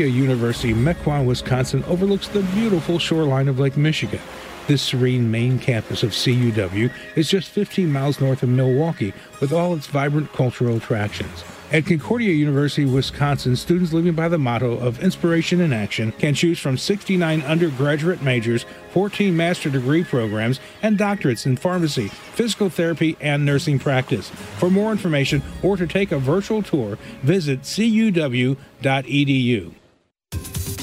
[0.02, 4.20] Concordia University, Mequon, Wisconsin overlooks the beautiful shoreline of Lake Michigan.
[4.66, 9.76] This serene main campus of CUW is just 15 miles north of Milwaukee with all
[9.76, 11.44] its vibrant cultural attractions.
[11.72, 16.58] At Concordia University, Wisconsin, students living by the motto of inspiration and action can choose
[16.58, 23.46] from 69 undergraduate majors, 14 master degree programs, and doctorates in pharmacy, physical therapy, and
[23.46, 24.32] nursing practice.
[24.58, 28.56] For more information or to take a virtual tour, visit cuw.edu.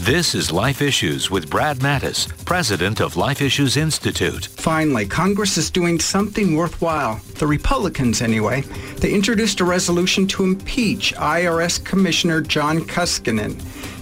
[0.08, 4.46] This is Life Issues with Brad Mattes, president of Life Issues Institute.
[4.46, 7.20] Finally, Congress is doing something worthwhile.
[7.34, 8.62] The Republicans, anyway.
[9.00, 13.60] They introduced a resolution to impeach IRS Commissioner John Koskinen.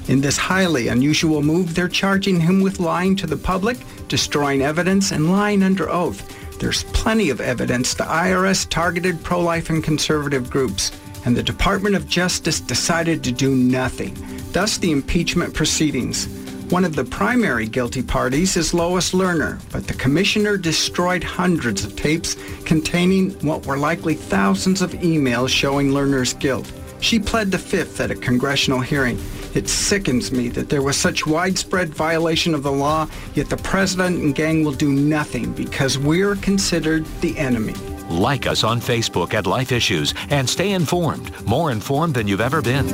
[0.08, 5.10] In this highly unusual move, they're charging him with lying to the public, destroying evidence,
[5.10, 6.22] and lying under oath.
[6.60, 10.92] There's plenty of evidence the IRS targeted pro-life and conservative groups,
[11.26, 14.14] and the Department of Justice decided to do nothing
[14.56, 16.28] thus the impeachment proceedings.
[16.70, 21.94] One of the primary guilty parties is Lois Lerner, but the commissioner destroyed hundreds of
[21.94, 26.72] tapes containing what were likely thousands of emails showing Lerner's guilt.
[27.00, 29.20] She pled the fifth at a congressional hearing.
[29.54, 34.22] It sickens me that there was such widespread violation of the law, yet the president
[34.22, 37.74] and gang will do nothing because we're considered the enemy.
[38.08, 42.62] Like us on Facebook at Life Issues and stay informed, more informed than you've ever
[42.62, 42.86] been.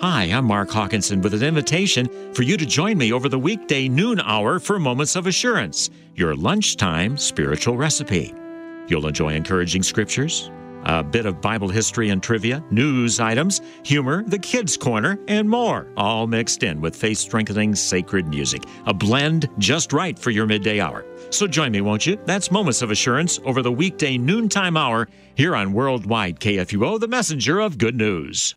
[0.00, 3.88] Hi, I'm Mark Hawkinson with an invitation for you to join me over the weekday
[3.88, 8.32] noon hour for Moments of Assurance, your lunchtime spiritual recipe.
[8.86, 10.52] You'll enjoy encouraging scriptures,
[10.88, 15.86] a bit of Bible history and trivia, news items, humor, the kids' corner, and more,
[15.96, 18.64] all mixed in with faith strengthening sacred music.
[18.86, 21.04] A blend just right for your midday hour.
[21.30, 22.18] So join me, won't you?
[22.24, 27.60] That's Moments of Assurance over the weekday noontime hour here on Worldwide KFUO, the messenger
[27.60, 28.54] of good news.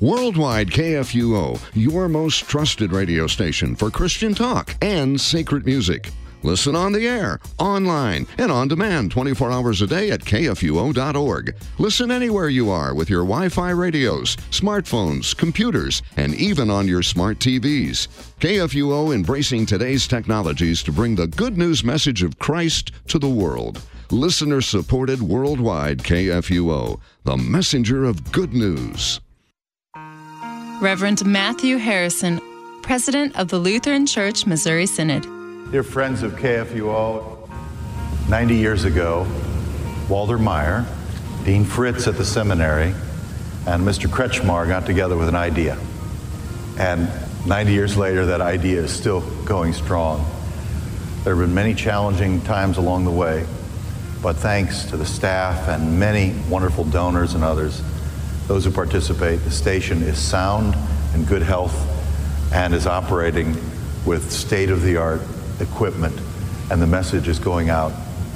[0.00, 6.10] Worldwide KFUO, your most trusted radio station for Christian talk and sacred music.
[6.42, 11.54] Listen on the air, online, and on demand 24 hours a day at kfuo.org.
[11.78, 17.02] Listen anywhere you are with your Wi Fi radios, smartphones, computers, and even on your
[17.02, 18.08] smart TVs.
[18.40, 23.80] KFUO embracing today's technologies to bring the good news message of Christ to the world.
[24.10, 29.20] Listener supported worldwide KFUO, the messenger of good news.
[30.80, 32.40] Reverend Matthew Harrison,
[32.82, 35.41] President of the Lutheran Church Missouri Synod.
[35.72, 37.48] Dear friends of KFUO,
[38.28, 39.26] 90 years ago,
[40.06, 40.84] Walter Maier,
[41.46, 42.92] Dean Fritz at the seminary,
[43.66, 44.06] and Mr.
[44.06, 45.78] Kretzschmar got together with an idea.
[46.78, 47.10] And
[47.46, 50.30] 90 years later, that idea is still going strong.
[51.24, 53.46] There have been many challenging times along the way,
[54.22, 57.82] but thanks to the staff and many wonderful donors and others,
[58.46, 60.74] those who participate, the station is sound
[61.14, 61.74] and good health
[62.52, 63.56] and is operating
[64.04, 65.22] with state of the art
[65.62, 66.20] equipment.
[66.70, 67.92] And the message is going out,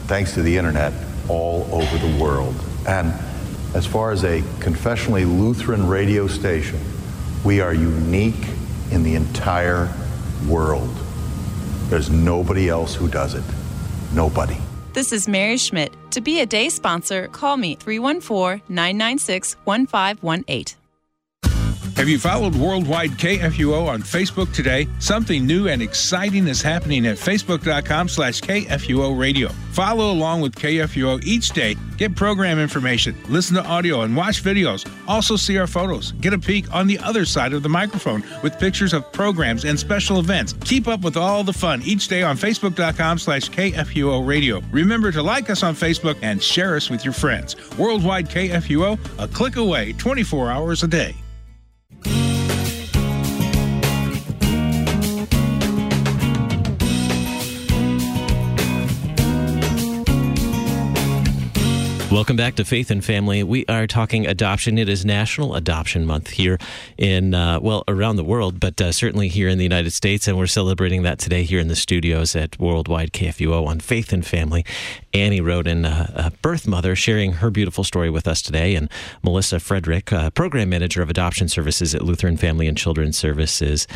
[0.06, 0.92] thanks to the internet,
[1.28, 2.54] all over the world.
[2.86, 3.12] And
[3.74, 6.80] as far as a confessionally Lutheran radio station,
[7.44, 8.48] we are unique
[8.90, 9.92] in the entire
[10.48, 10.90] world.
[11.88, 13.44] There's nobody else who does it.
[14.12, 14.56] Nobody.
[14.92, 15.94] This is Mary Schmidt.
[16.12, 20.85] To be a day sponsor, call me 314 996 1518.
[21.96, 24.86] Have you followed Worldwide KFUO on Facebook today?
[24.98, 29.48] Something new and exciting is happening at facebook.com slash KFUO radio.
[29.72, 31.74] Follow along with KFUO each day.
[31.96, 34.86] Get program information, listen to audio, and watch videos.
[35.08, 36.12] Also see our photos.
[36.12, 39.78] Get a peek on the other side of the microphone with pictures of programs and
[39.78, 40.52] special events.
[40.64, 44.60] Keep up with all the fun each day on facebook.com slash KFUO radio.
[44.70, 47.56] Remember to like us on Facebook and share us with your friends.
[47.78, 51.16] Worldwide KFUO, a click away 24 hours a day.
[62.16, 63.42] Welcome back to Faith and Family.
[63.42, 64.78] We are talking adoption.
[64.78, 66.56] It is National Adoption Month here
[66.96, 70.26] in, uh, well, around the world, but uh, certainly here in the United States.
[70.26, 74.26] And we're celebrating that today here in the studios at Worldwide KFUO on Faith and
[74.26, 74.64] Family.
[75.12, 78.76] Annie Roden, uh, a birth mother, sharing her beautiful story with us today.
[78.76, 78.88] And
[79.22, 83.86] Melissa Frederick, uh, Program Manager of Adoption Services at Lutheran Family and Children's Services.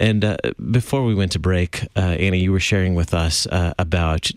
[0.00, 0.38] And uh,
[0.70, 4.30] before we went to break, uh, Annie, you were sharing with us uh, about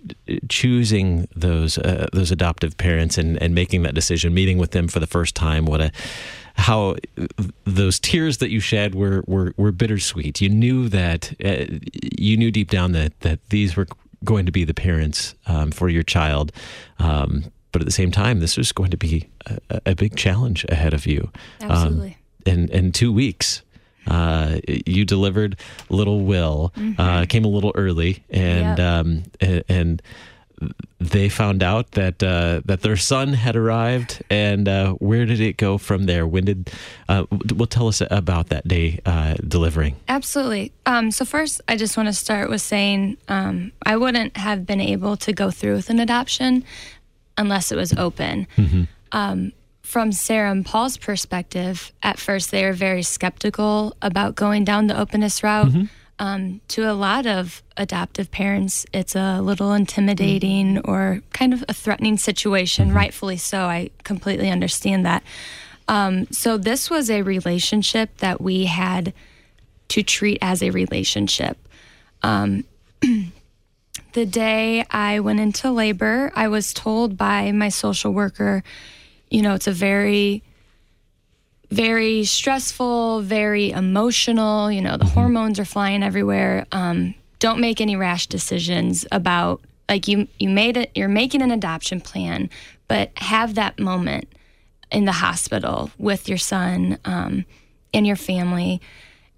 [0.49, 4.99] choosing those uh, those adoptive parents and, and making that decision, meeting with them for
[4.99, 5.65] the first time.
[5.65, 5.91] What a
[6.56, 6.95] how
[7.63, 10.41] those tears that you shed were were, were bittersweet.
[10.41, 11.65] You knew that uh,
[12.19, 13.88] you knew deep down that that these were
[14.26, 16.52] going to be the parents um, for your child.
[16.99, 19.28] Um, but at the same time, this was going to be
[19.69, 21.32] a, a big challenge ahead of you.
[21.62, 22.17] Absolutely.
[22.45, 23.62] Um, in, in two weeks,
[24.08, 25.58] uh, you delivered
[25.89, 26.72] little Will.
[26.78, 27.00] Mm-hmm.
[27.00, 28.80] Uh, came a little early, and yep.
[28.80, 29.24] um,
[29.70, 30.02] and
[31.00, 34.24] they found out that uh, that their son had arrived.
[34.30, 36.26] And uh, where did it go from there?
[36.26, 36.72] When did?
[37.10, 39.96] Uh, well, tell us about that day uh, delivering.
[40.08, 40.72] Absolutely.
[40.86, 44.82] Um, so first, I just want to start with saying um, I wouldn't have been
[44.82, 46.63] able to go through with an adoption
[47.38, 48.48] unless it was open.
[48.58, 48.84] Mm-hmm.
[49.12, 49.52] Um,
[49.84, 55.00] from Sarah and Paul's perspective, at first they were very skeptical about going down the
[55.00, 55.67] openness route.
[55.67, 55.84] Mm-hmm.
[56.19, 60.89] Um, to a lot of adoptive parents, it's a little intimidating mm-hmm.
[60.89, 62.98] or kind of a threatening situation, mm-hmm.
[62.98, 63.65] rightfully so.
[63.65, 65.24] I completely understand that.
[65.88, 69.13] Um, so, this was a relationship that we had
[69.89, 71.58] to treat as a relationship.
[72.22, 72.63] Um,
[74.13, 78.63] the day I went into labor, I was told by my social worker
[79.34, 80.43] you know, it's a very,
[81.72, 84.72] very stressful, very emotional.
[84.72, 85.13] You know, the mm-hmm.
[85.15, 86.67] hormones are flying everywhere.
[86.72, 90.91] Um, don't make any rash decisions about like you you made it.
[90.93, 92.52] You're making an adoption plan,
[92.88, 94.32] but have that moment
[94.91, 97.43] in the hospital with your son um,
[97.91, 98.82] and your family,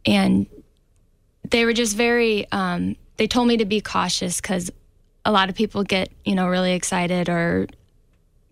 [0.05, 0.45] and
[1.49, 2.51] they were just very.
[2.51, 4.69] Um, they told me to be cautious because
[5.23, 7.67] a lot of people get you know really excited or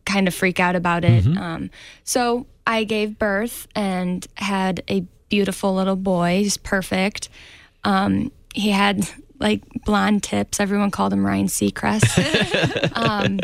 [0.06, 1.24] kind of freak out about it.
[1.24, 1.38] Mm-hmm.
[1.38, 1.70] Um,
[2.04, 6.40] so I gave birth and had a beautiful little boy.
[6.44, 7.30] He's perfect.
[7.84, 10.60] Um, he had like blonde tips.
[10.60, 12.96] Everyone called him Ryan Seacrest.
[12.96, 13.40] um,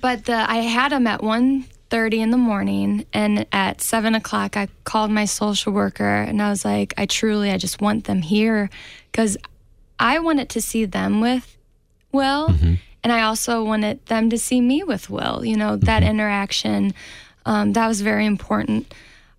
[0.00, 4.68] but the, I had him at 1.30 in the morning, and at seven o'clock, I
[4.84, 8.68] called my social worker, and I was like, I truly, I just want them here
[9.10, 9.36] because
[9.98, 11.56] I wanted to see them with
[12.12, 12.48] Will.
[12.48, 12.74] Mm-hmm.
[13.06, 16.10] And I also wanted them to see me with Will, you know, that mm-hmm.
[16.10, 16.92] interaction.
[17.44, 18.92] Um, that was very important.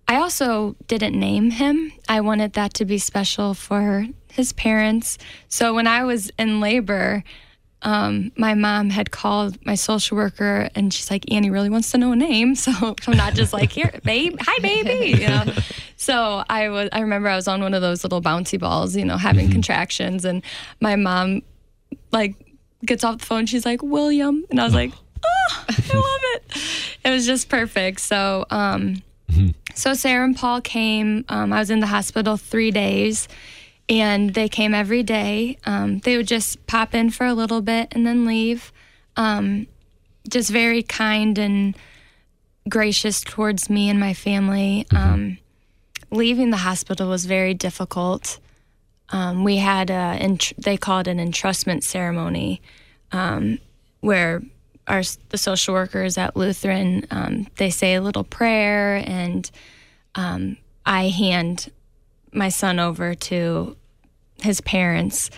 [0.08, 1.92] I also didn't name him.
[2.08, 5.18] I wanted that to be special for his parents.
[5.50, 7.22] So when I was in labor,
[7.82, 11.98] um, my mom had called my social worker and she's like, Annie really wants to
[11.98, 12.54] know a name.
[12.56, 15.20] So I'm not just like, here, babe, hi, baby.
[15.20, 15.44] You know?
[15.98, 19.04] so I was, I remember I was on one of those little bouncy balls, you
[19.04, 19.52] know, having mm-hmm.
[19.52, 20.42] contractions and
[20.80, 21.42] my mom
[22.12, 22.34] like
[22.84, 23.46] gets off the phone.
[23.46, 24.44] She's like, William.
[24.50, 24.92] And I was like,
[25.24, 26.42] oh, I love it.
[27.04, 28.00] It was just perfect.
[28.00, 29.48] So, um, mm-hmm.
[29.74, 31.24] so Sarah and Paul came.
[31.28, 33.28] Um, I was in the hospital three days
[33.88, 35.58] and they came every day.
[35.64, 38.72] Um, they would just pop in for a little bit and then leave.
[39.16, 39.66] Um,
[40.28, 41.76] just very kind and
[42.68, 44.86] gracious towards me and my family.
[44.90, 45.12] Mm-hmm.
[45.14, 45.38] Um,
[46.10, 48.38] leaving the hospital was very difficult
[49.10, 52.60] um, we had a, they call it an entrustment ceremony,
[53.12, 53.58] um,
[54.00, 54.42] where
[54.86, 59.50] our the social workers at Lutheran um, they say a little prayer, and
[60.14, 61.70] um, I hand
[62.32, 63.76] my son over to
[64.42, 65.30] his parents,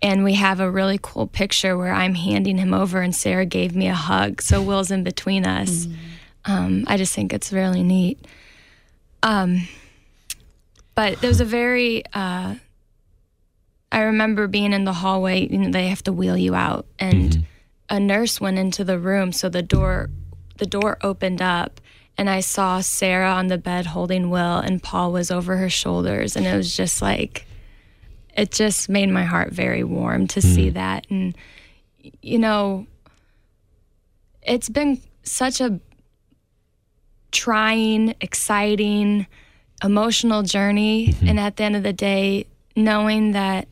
[0.00, 3.74] and we have a really cool picture where I'm handing him over, and Sarah gave
[3.74, 4.42] me a hug.
[4.42, 5.86] So Will's in between us.
[6.44, 6.84] Mm.
[6.88, 8.18] I just think it's really neat.
[9.22, 9.68] Um,
[10.94, 12.56] but there was a very uh,
[13.92, 17.30] I remember being in the hallway, you know, they have to wheel you out and
[17.30, 17.42] mm-hmm.
[17.90, 20.10] a nurse went into the room so the door
[20.56, 21.80] the door opened up
[22.16, 26.36] and I saw Sarah on the bed holding Will and Paul was over her shoulders
[26.36, 27.46] and it was just like
[28.34, 30.54] it just made my heart very warm to mm-hmm.
[30.54, 31.36] see that and
[32.22, 32.86] you know
[34.42, 35.78] it's been such a
[37.30, 39.26] trying, exciting,
[39.84, 41.28] emotional journey mm-hmm.
[41.28, 43.68] and at the end of the day knowing that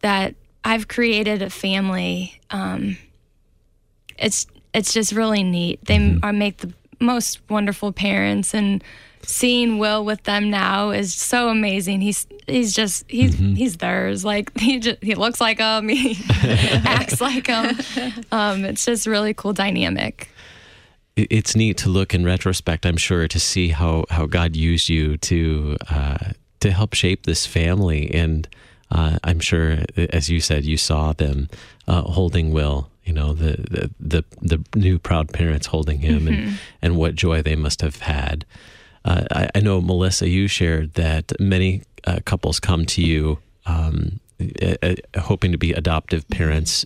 [0.00, 0.34] that
[0.64, 2.40] I've created a family.
[2.50, 2.96] Um,
[4.18, 5.84] it's it's just really neat.
[5.84, 6.24] They mm-hmm.
[6.24, 8.82] are make the most wonderful parents and
[9.22, 12.00] seeing Will with them now is so amazing.
[12.00, 13.54] He's he's just he's mm-hmm.
[13.54, 14.24] he's theirs.
[14.24, 15.88] Like he just, he looks like them.
[15.88, 17.76] He acts like them.
[18.32, 20.28] Um, it's just really cool dynamic.
[21.16, 22.86] It's neat to look in retrospect.
[22.86, 26.18] I'm sure to see how how God used you to uh,
[26.60, 28.48] to help shape this family, and
[28.90, 31.48] uh, I'm sure, as you said, you saw them
[31.86, 36.28] uh, holding Will you know the, the the the, new proud parents holding him mm-hmm.
[36.28, 38.44] and and what joy they must have had
[39.04, 44.20] uh, I, I, know, Melissa, you shared that many uh, couples come to you um,
[44.62, 46.84] uh, hoping to be adoptive parents,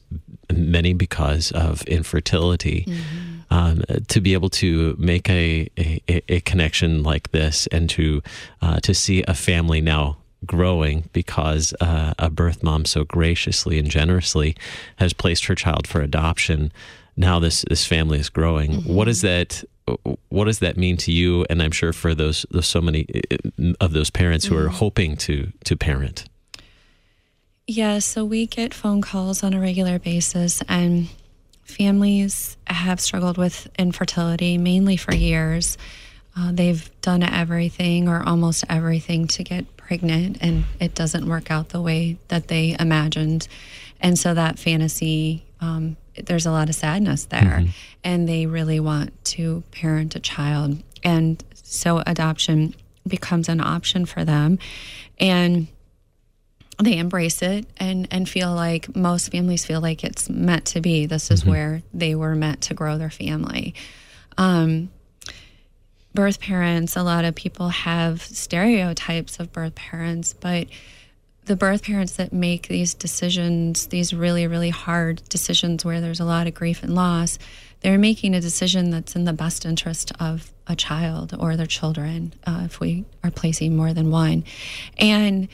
[0.53, 2.85] many because of infertility.
[2.87, 3.29] Mm-hmm.
[3.51, 8.23] Um, to be able to make a, a, a, connection like this and to
[8.63, 10.17] uh, to see a family now
[10.47, 14.57] growing because uh, a birth mom so graciously and generously
[14.97, 16.73] has placed her child for adoption.
[17.17, 18.73] Now this this family is growing.
[18.73, 18.95] Mm-hmm.
[18.95, 19.65] What is that?
[20.29, 21.45] what does that mean to you?
[21.51, 24.77] And I'm sure for those, those so many uh, of those parents who are mm-hmm.
[24.77, 26.25] hoping to to parent.
[27.67, 31.09] Yeah, so we get phone calls on a regular basis, and
[31.63, 35.79] families have struggled with infertility mainly for years.
[36.37, 41.71] Uh, they've done everything or almost everything to get pregnant, and it doesn't work out
[41.71, 43.49] the way that they imagined.
[44.01, 47.71] And so that fantasy um, there's a lot of sadness there mm-hmm.
[48.05, 52.75] and they really want to parent a child and so adoption
[53.07, 54.59] becomes an option for them
[55.19, 55.69] and
[56.83, 61.07] they embrace it and and feel like most families feel like it's meant to be
[61.07, 61.51] this is mm-hmm.
[61.51, 63.75] where they were meant to grow their family
[64.39, 64.91] um,
[66.15, 70.67] birth parents a lot of people have stereotypes of birth parents but
[71.45, 76.25] the birth parents that make these decisions, these really, really hard decisions where there's a
[76.25, 77.39] lot of grief and loss,
[77.81, 82.33] they're making a decision that's in the best interest of a child or their children,
[82.47, 84.45] uh, if we are placing more than one.
[84.99, 85.49] And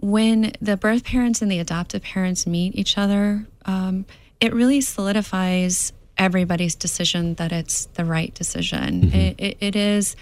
[0.00, 4.06] when the birth parents and the adoptive parents meet each other, um,
[4.40, 9.02] it really solidifies everybody's decision that it's the right decision.
[9.02, 9.16] Mm-hmm.
[9.16, 10.16] It, it, it is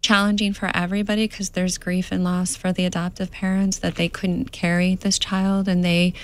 [0.00, 4.52] challenging for everybody because there's grief and loss for the adoptive parents that they couldn't
[4.52, 6.14] carry this child and they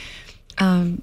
[0.58, 1.02] um,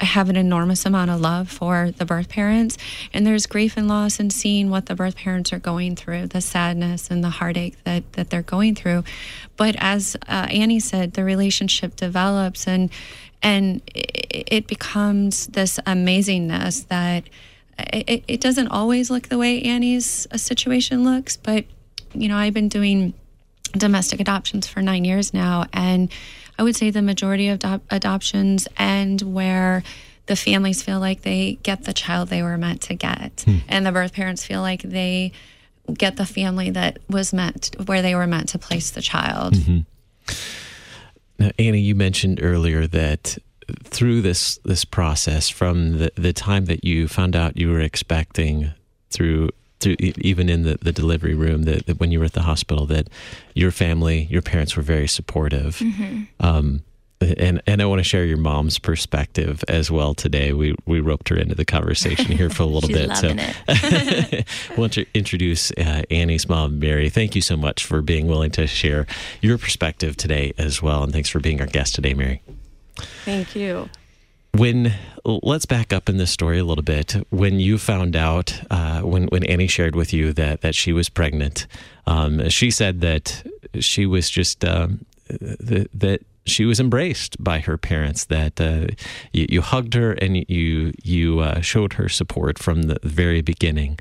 [0.00, 2.78] have an enormous amount of love for the birth parents
[3.12, 6.40] and there's grief and loss in seeing what the birth parents are going through the
[6.40, 9.02] sadness and the heartache that, that they're going through
[9.56, 12.90] but as uh, annie said the relationship develops and
[13.42, 17.24] and it becomes this amazingness that
[17.78, 21.64] it, it doesn't always look the way Annie's uh, situation looks, but
[22.14, 23.14] you know, I've been doing
[23.72, 26.10] domestic adoptions for nine years now, and
[26.58, 29.82] I would say the majority of do- adoptions end where
[30.26, 33.58] the families feel like they get the child they were meant to get, hmm.
[33.68, 35.32] and the birth parents feel like they
[35.92, 39.54] get the family that was meant where they were meant to place the child.
[39.54, 39.80] Mm-hmm.
[41.42, 43.36] Now, Annie, you mentioned earlier that
[43.82, 48.72] through this this process from the, the time that you found out you were expecting
[49.10, 52.42] through through even in the, the delivery room that, that, when you were at the
[52.42, 53.08] hospital that
[53.54, 56.22] your family your parents were very supportive mm-hmm.
[56.38, 56.82] um,
[57.38, 60.52] and and I want to share your mom's perspective as well today.
[60.52, 63.16] We we roped her into the conversation here for a little She's bit.
[63.16, 63.56] So it.
[63.68, 64.44] I
[64.76, 67.08] want to introduce uh, Annie's mom, Mary.
[67.08, 69.06] Thank you so much for being willing to share
[69.40, 72.42] your perspective today as well, and thanks for being our guest today, Mary.
[73.24, 73.88] Thank you.
[74.54, 74.92] When
[75.24, 77.16] let's back up in this story a little bit.
[77.30, 81.08] When you found out, uh, when when Annie shared with you that that she was
[81.08, 81.66] pregnant,
[82.06, 83.42] um, she said that
[83.80, 88.24] she was just um, that, that she was embraced by her parents.
[88.24, 88.88] That uh,
[89.32, 93.98] you, you, hugged her and you you uh, showed her support from the very beginning.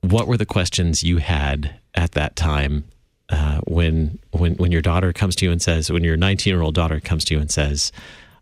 [0.00, 2.84] What were the questions you had at that time
[3.28, 6.62] uh, when when when your daughter comes to you and says, when your 19 year
[6.62, 7.92] old daughter comes to you and says,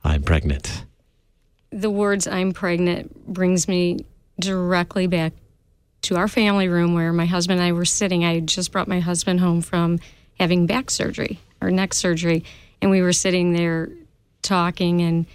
[0.03, 0.85] "I'm pregnant."
[1.71, 4.05] The words "I'm pregnant" brings me
[4.39, 5.33] directly back
[6.03, 8.25] to our family room where my husband and I were sitting.
[8.25, 10.01] I just brought my husband home from
[10.39, 12.45] having back surgery or neck surgery,
[12.85, 13.89] and we were sitting there
[14.43, 15.01] talking.
[15.01, 15.27] And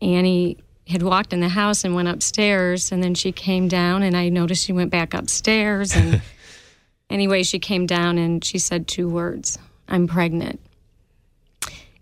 [0.00, 4.16] Annie had walked in the house and went upstairs, and then she came down, and
[4.16, 6.22] I noticed she went back upstairs and.
[7.10, 10.60] Anyway, she came down and she said two words I'm pregnant.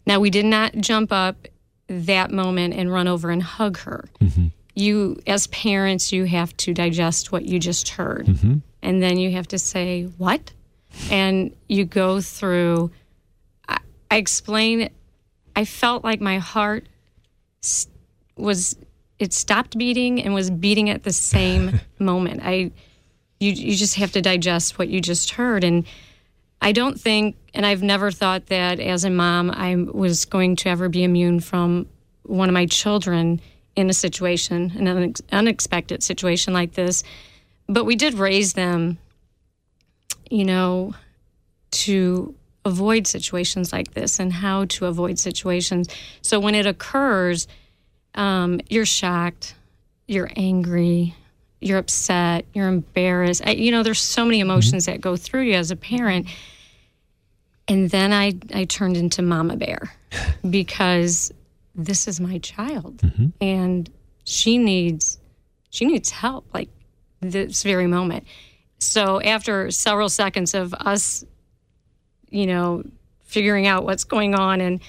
[0.07, 1.49] Now, we did not jump up
[1.89, 4.05] that moment and run over and hug her.
[4.21, 4.49] Mm-hmm.
[4.75, 8.27] You, as parents, you have to digest what you just heard.
[8.27, 8.59] Mm-hmm.
[8.83, 10.53] And then you have to say, What?
[11.11, 12.91] And you go through,
[14.11, 14.91] I, explain,
[15.55, 16.87] I felt like my heart
[18.37, 18.77] was,
[19.19, 22.41] it stopped beating and was beating at the same moment.
[22.43, 22.73] I,
[23.41, 25.87] you you just have to digest what you just heard and
[26.61, 30.69] I don't think and I've never thought that as a mom I was going to
[30.69, 31.87] ever be immune from
[32.25, 33.41] one of my children
[33.77, 37.05] in a situation an unexpected situation like this
[37.69, 38.99] but we did raise them
[40.31, 40.95] you know
[41.71, 42.35] to
[42.69, 45.89] avoid situations like this and how to avoid situations
[46.23, 47.49] so when it occurs
[48.15, 49.55] um, you're shocked
[50.07, 51.15] you're angry
[51.61, 53.43] you're upset, you're embarrassed.
[53.45, 54.93] I, you know, there's so many emotions mm-hmm.
[54.93, 56.29] that go through you as a parent.
[57.67, 59.93] And then I, I turned into Mama Bear
[60.51, 61.33] because
[61.75, 63.29] this is my child mm-hmm.
[63.41, 63.89] and
[64.25, 65.19] she needs
[65.71, 66.71] she needs help like
[67.21, 68.25] this very moment.
[68.79, 71.25] So after several seconds of us,
[72.31, 72.85] you know,
[73.25, 74.81] figuring out what's going on and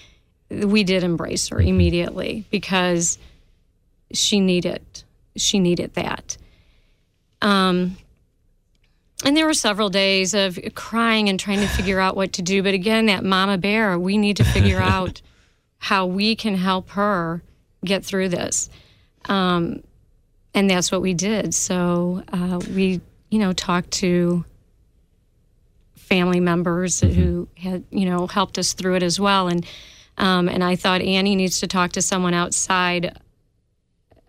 [0.50, 1.68] we did embrace her mm-hmm.
[1.68, 3.18] immediately because
[4.12, 4.82] she needed
[5.36, 6.38] she needed that.
[7.42, 7.98] Um,
[9.24, 12.64] and there were several days of crying and trying to figure out what to do.
[12.64, 15.22] But again, that mama bear, we need to figure out
[15.78, 17.42] how we can help her
[17.84, 18.70] get through this.
[19.26, 19.84] Um,
[20.54, 21.54] and that's what we did.
[21.54, 24.44] So uh, we, you know, talked to
[26.10, 27.22] family members mm-hmm.
[27.22, 29.48] who had, you know, helped us through it as well.
[29.48, 29.66] And
[30.18, 33.18] um, and I thought Annie needs to talk to someone outside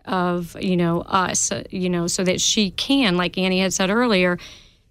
[0.05, 4.39] of you know us you know so that she can like annie had said earlier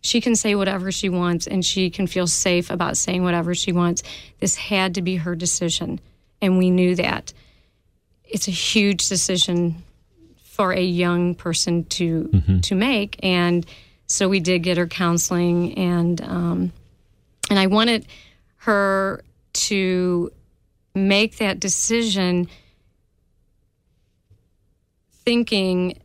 [0.02, 3.72] she can say whatever she wants and she can feel safe about saying whatever she
[3.72, 4.02] wants
[4.38, 6.00] this had to be her decision
[6.40, 7.32] and we knew that
[8.24, 9.82] it's a huge decision
[10.44, 12.60] for a young person to mm-hmm.
[12.60, 13.66] to make and
[14.06, 16.72] so we did get her counseling and um,
[17.50, 18.06] and i wanted
[18.56, 19.22] her
[19.52, 20.30] to
[20.94, 22.48] make that decision
[25.24, 26.00] thinking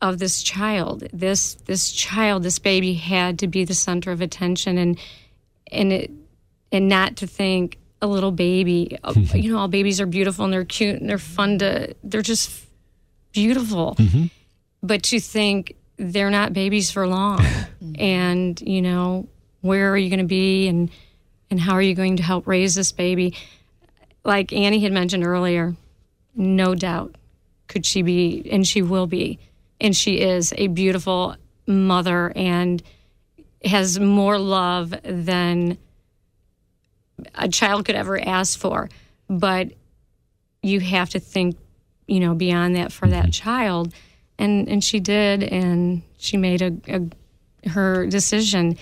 [0.00, 1.08] of this child.
[1.12, 4.98] This this child, this baby had to be the center of attention and
[5.72, 6.10] and it
[6.72, 8.98] and not to think a little baby.
[9.34, 12.66] you know, all babies are beautiful and they're cute and they're fun to they're just
[13.32, 13.94] beautiful.
[13.98, 14.26] Mm-hmm.
[14.82, 17.44] But to think they're not babies for long.
[17.98, 19.28] and, you know,
[19.60, 20.90] where are you going to be and
[21.50, 23.34] and how are you going to help raise this baby?
[24.24, 25.76] Like Annie had mentioned earlier,
[26.34, 27.14] no doubt
[27.68, 29.38] could she be, and she will be,
[29.80, 31.36] and she is a beautiful
[31.66, 32.82] mother and
[33.64, 35.78] has more love than
[37.34, 38.88] a child could ever ask for.
[39.28, 39.72] But
[40.62, 41.56] you have to think,
[42.06, 43.30] you know, beyond that for that mm-hmm.
[43.30, 43.94] child.
[44.38, 48.76] And and she did, and she made a, a her decision.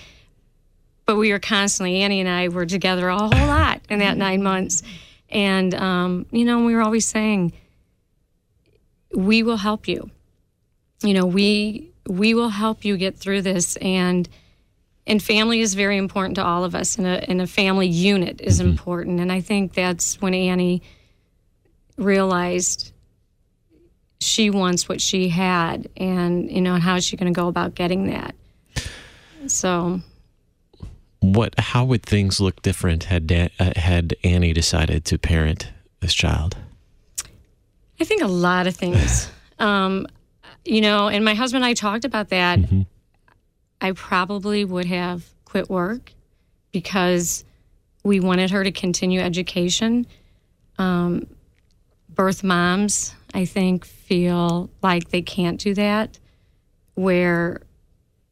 [1.05, 4.41] But we were constantly, Annie and I were together a whole lot in that nine
[4.41, 4.81] months.
[5.29, 7.53] And, um, you know, we were always saying,
[9.13, 10.09] we will help you.
[11.03, 14.29] You know, we we will help you get through this and
[15.07, 18.41] and family is very important to all of us and a, and a family unit
[18.41, 18.69] is mm-hmm.
[18.69, 20.81] important and i think that's when annie
[21.97, 22.91] realized
[24.19, 27.75] she wants what she had and you know how is she going to go about
[27.75, 28.35] getting that
[29.47, 29.99] so
[31.33, 35.71] what how would things look different had Dan, uh, had annie decided to parent
[36.01, 36.57] this child
[37.99, 39.29] I think a lot of things.
[39.59, 40.07] um,
[40.63, 42.59] you know, and my husband and I talked about that.
[42.59, 42.81] Mm-hmm.
[43.81, 46.11] I probably would have quit work
[46.71, 47.43] because
[48.03, 50.07] we wanted her to continue education.
[50.77, 51.27] Um,
[52.09, 56.19] birth moms, I think, feel like they can't do that,
[56.95, 57.61] where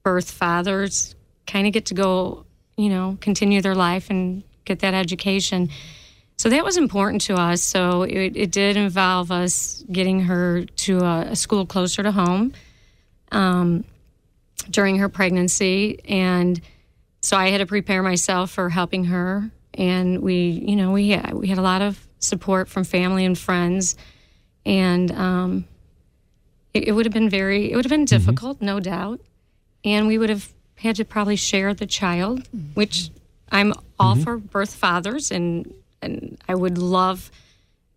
[0.04, 1.16] birth fathers
[1.46, 2.46] kind of get to go,
[2.78, 5.70] you know, continue their life and get that education.
[6.38, 7.62] So that was important to us.
[7.62, 12.54] So it, it did involve us getting her to a, a school closer to home
[13.32, 13.86] um,
[14.70, 16.00] during her pregnancy.
[16.06, 16.60] And
[17.22, 19.50] so I had to prepare myself for helping her.
[19.74, 23.38] And we, you know, we had, we had a lot of support from family and
[23.38, 23.96] friends.
[24.66, 25.66] And um,
[26.74, 28.18] it, it, would have been very, it would have been mm-hmm.
[28.18, 28.66] difficult, mm-hmm.
[28.66, 29.22] no doubt.
[29.86, 30.52] And we would have
[30.84, 33.10] had to probably share the child, which
[33.52, 34.24] I'm all mm-hmm.
[34.24, 37.32] for birth fathers and and I would love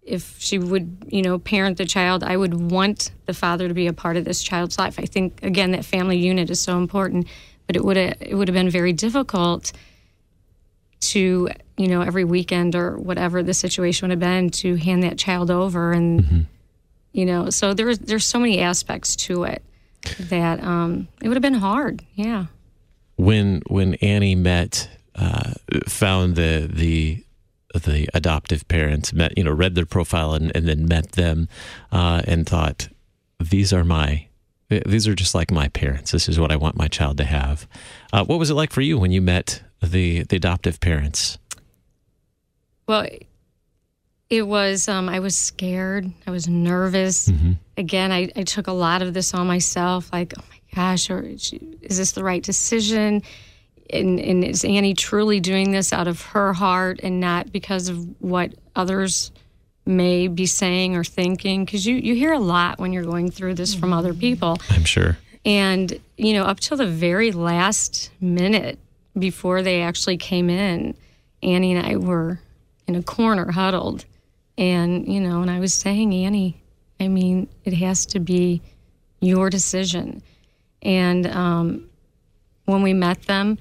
[0.02, 3.88] if she would, you know, parent the child, I would want the father to be
[3.88, 5.00] a part of this child's life.
[5.00, 7.26] I think again that family unit is so important,
[7.66, 9.72] but it would have, it would have been very difficult
[11.00, 15.18] to, you know, every weekend or whatever the situation would have been to hand that
[15.18, 16.40] child over and mm-hmm.
[17.12, 19.64] you know, so there's there's so many aspects to it
[20.20, 22.04] that um it would have been hard.
[22.14, 22.46] Yeah.
[23.16, 25.52] When when Annie met uh,
[25.88, 27.24] found the the
[27.74, 31.48] the adoptive parents met, you know, read their profile and, and then met them
[31.92, 32.88] uh, and thought,
[33.38, 34.26] these are my
[34.68, 36.10] these are just like my parents.
[36.10, 37.68] This is what I want my child to have.
[38.12, 41.38] Uh, what was it like for you when you met the the adoptive parents?
[42.86, 43.06] Well,
[44.28, 44.88] it was.
[44.88, 46.10] Um, I was scared.
[46.26, 47.28] I was nervous.
[47.28, 47.52] Mm-hmm.
[47.76, 50.12] Again, I, I took a lot of this on myself.
[50.12, 53.22] Like, oh my gosh, or is this the right decision?
[53.90, 58.20] And, and is Annie truly doing this out of her heart and not because of
[58.20, 59.30] what others
[59.84, 61.64] may be saying or thinking?
[61.64, 64.58] Because you, you hear a lot when you're going through this from other people.
[64.70, 65.16] I'm sure.
[65.44, 68.80] And, you know, up till the very last minute
[69.16, 70.96] before they actually came in,
[71.44, 72.40] Annie and I were
[72.88, 74.04] in a corner huddled.
[74.58, 76.62] And, you know, and I was saying, Annie,
[76.98, 78.62] I mean, it has to be
[79.20, 80.22] your decision.
[80.82, 81.90] And um,
[82.64, 83.58] when we met them,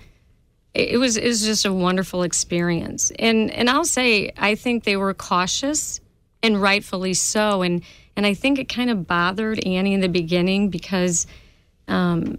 [0.73, 3.11] it was it was just a wonderful experience.
[3.17, 6.01] And and I'll say I think they were cautious
[6.43, 7.61] and rightfully so.
[7.61, 7.81] And
[8.17, 11.27] and I think it kind of bothered Annie in the beginning because
[11.87, 12.37] um,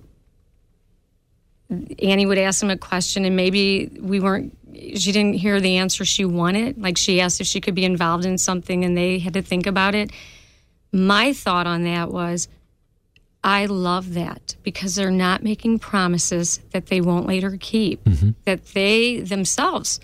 [1.99, 4.57] Annie would ask them a question and maybe we weren't
[4.97, 6.79] she didn't hear the answer she wanted.
[6.81, 9.67] Like she asked if she could be involved in something and they had to think
[9.67, 10.11] about it.
[10.93, 12.49] My thought on that was
[13.45, 18.31] I love that because they're not making promises that they won't later keep, Mm-hmm.
[18.45, 20.01] that they themselves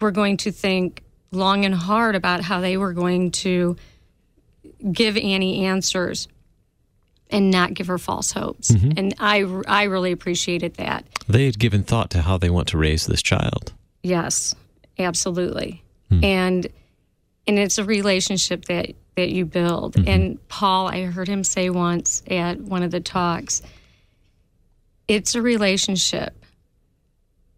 [0.00, 3.76] were going to think long and hard about how they were going to
[4.92, 6.28] give Annie answers
[7.30, 8.70] and not give her false hopes.
[8.70, 8.92] Mm-hmm.
[8.98, 11.04] And I, I really appreciated that.
[11.26, 13.72] They had given thought to how they want to raise this child.
[14.04, 14.54] Yes,
[14.98, 15.82] absolutely.
[16.10, 16.24] Hmm.
[16.24, 16.66] And
[17.46, 19.94] and it's a relationship that that you build.
[19.94, 20.08] Mm-hmm.
[20.08, 23.62] And Paul, I heard him say once at one of the talks,
[25.08, 26.34] it's a relationship,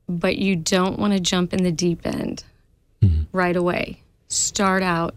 [0.08, 2.44] but you don't want to jump in the deep end
[3.02, 3.24] mm-hmm.
[3.32, 4.02] right away.
[4.28, 5.14] Start out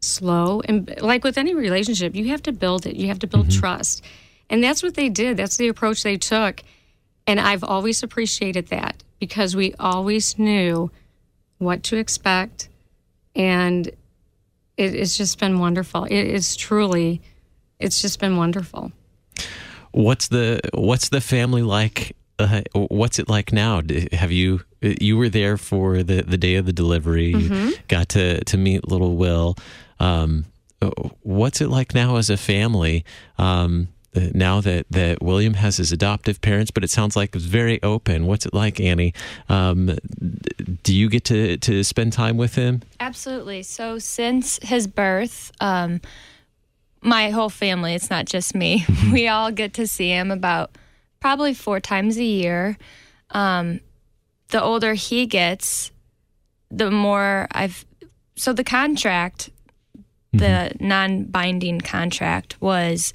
[0.00, 2.96] slow and like with any relationship, you have to build it.
[2.96, 3.60] You have to build mm-hmm.
[3.60, 4.02] trust.
[4.48, 5.36] And that's what they did.
[5.36, 6.62] That's the approach they took.
[7.26, 10.90] And I've always appreciated that because we always knew
[11.58, 12.68] what to expect.
[13.34, 16.04] And it, it's just been wonderful.
[16.04, 17.20] It is truly,
[17.78, 18.92] it's just been wonderful.
[19.92, 22.16] What's the what's the family like?
[22.36, 23.80] Uh, what's it like now?
[24.12, 27.26] Have you you were there for the, the day of the delivery?
[27.28, 29.54] You got to to meet little Will.
[30.00, 30.46] Um,
[31.22, 33.04] what's it like now as a family?
[33.38, 37.82] Um, now that, that William has his adoptive parents, but it sounds like it's very
[37.82, 38.26] open.
[38.26, 39.12] What's it like, Annie?
[39.48, 39.96] Um,
[40.82, 42.82] do you get to, to spend time with him?
[43.00, 43.62] Absolutely.
[43.62, 46.00] So since his birth, um,
[47.00, 50.76] my whole family, it's not just me, we all get to see him about
[51.20, 52.76] probably four times a year.
[53.30, 53.80] Um,
[54.48, 55.90] the older he gets,
[56.70, 57.84] the more I've.
[58.36, 59.50] So the contract,
[60.32, 63.12] the non binding contract was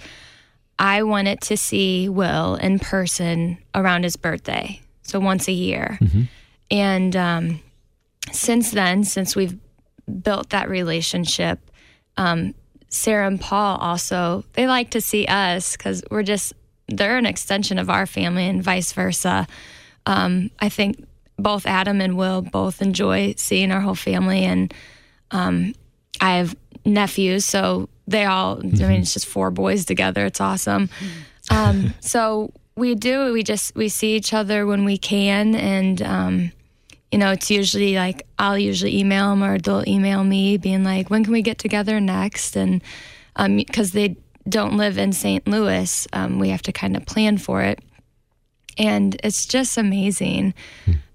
[0.80, 4.80] I wanted to see Will in person around his birthday.
[5.04, 6.00] So once a year.
[6.72, 7.62] And um,
[8.32, 9.58] since then, since we've
[10.24, 11.60] built that relationship,
[12.16, 12.54] um,
[12.90, 16.54] Sarah and Paul also they like to see us because we're just
[16.88, 19.48] they're an extension of our family and vice versa.
[20.06, 21.06] Um, I think
[21.38, 24.74] both Adam and Will both enjoy seeing our whole family, and
[25.32, 25.74] um,
[26.20, 28.60] I have nephews, so they all.
[28.60, 30.26] I mean, it's just four boys together.
[30.26, 30.90] It's awesome.
[31.50, 33.32] Um, so we do.
[33.34, 36.52] We just we see each other when we can, and um,
[37.12, 41.10] you know, it's usually like I'll usually email them or they'll email me, being like,
[41.10, 42.82] "When can we get together next?" And
[43.36, 45.48] because they don't live in St.
[45.48, 47.80] Louis, um, we have to kind of plan for it,
[48.78, 50.54] and it's just amazing.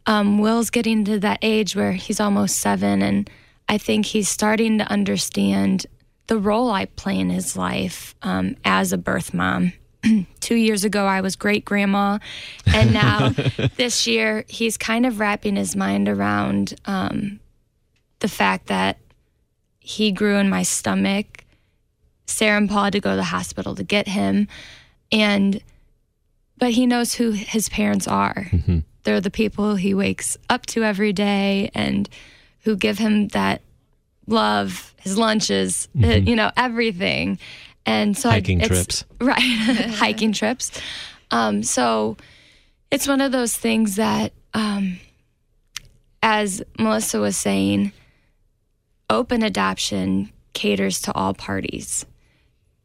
[0.07, 3.29] Um, Will's getting to that age where he's almost seven, and
[3.69, 5.87] I think he's starting to understand
[6.27, 9.73] the role I play in his life um, as a birth mom.
[10.41, 12.19] Two years ago, I was great grandma,
[12.67, 13.29] and now
[13.77, 17.41] this year, he's kind of wrapping his mind around um,
[18.21, 18.99] the fact that
[19.79, 21.45] he grew in my stomach.
[22.27, 24.49] Sarah and Paul had to go to the hospital to get him,
[25.13, 25.63] and
[26.57, 28.51] but he knows who his parents are.
[29.03, 32.09] They're the people he wakes up to every day and
[32.61, 33.61] who give him that
[34.27, 37.39] love, his lunches, uh, you know, everything.
[37.87, 39.05] And so Hiking it's- trips.
[39.21, 39.39] right?
[39.91, 40.71] hiking trips.
[41.31, 42.17] Um, so
[42.91, 44.99] it's one of those things that, um,
[46.23, 47.93] as Melissa was saying,
[49.11, 52.07] open adoption caters to all parties.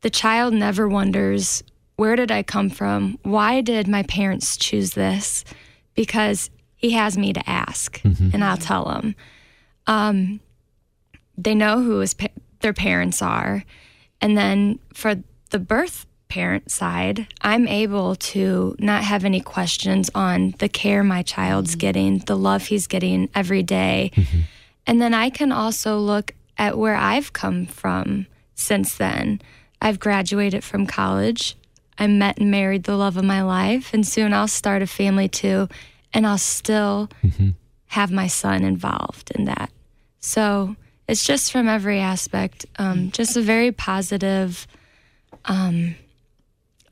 [0.01, 1.63] The child never wonders,
[1.95, 3.17] where did I come from?
[3.23, 5.43] Why did my parents choose this?
[5.93, 9.15] Because he has me to ask, and I'll tell him.
[9.85, 10.39] Um,
[11.43, 12.15] they know who his
[12.61, 13.63] their parents are,
[14.21, 15.15] and then for
[15.49, 21.23] the birth parent side, I'm able to not have any questions on the care my
[21.23, 21.79] child's mm-hmm.
[21.79, 24.11] getting, the love he's getting every day.
[24.15, 24.39] Mm-hmm.
[24.85, 29.41] And then I can also look at where I've come from since then.
[29.81, 31.55] I've graduated from college.
[31.97, 35.27] I met and married the love of my life, and soon I'll start a family
[35.27, 35.67] too,
[36.13, 37.49] and I'll still mm-hmm.
[37.87, 39.71] have my son involved in that.
[40.19, 40.75] So
[41.09, 44.67] it's just from every aspect, um, just a very positive,
[45.45, 45.95] um,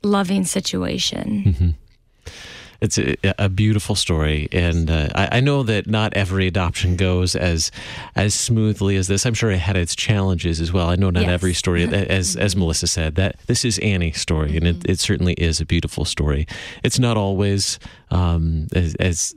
[0.02, 1.44] loving situation.
[1.46, 1.70] Mm-hmm.
[2.80, 7.34] It's a, a, beautiful story, and uh, I, I, know that not every adoption goes
[7.34, 7.72] as
[8.14, 9.26] as smoothly as this.
[9.26, 10.88] I'm sure it had its challenges as well.
[10.88, 11.30] I know not yes.
[11.30, 14.56] every story, as as Melissa said, that this is Annie's story, mm-hmm.
[14.58, 14.92] and it, mm-hmm.
[14.92, 16.46] it, certainly is a beautiful story.
[16.84, 17.80] It's not always
[18.12, 19.34] um, as, as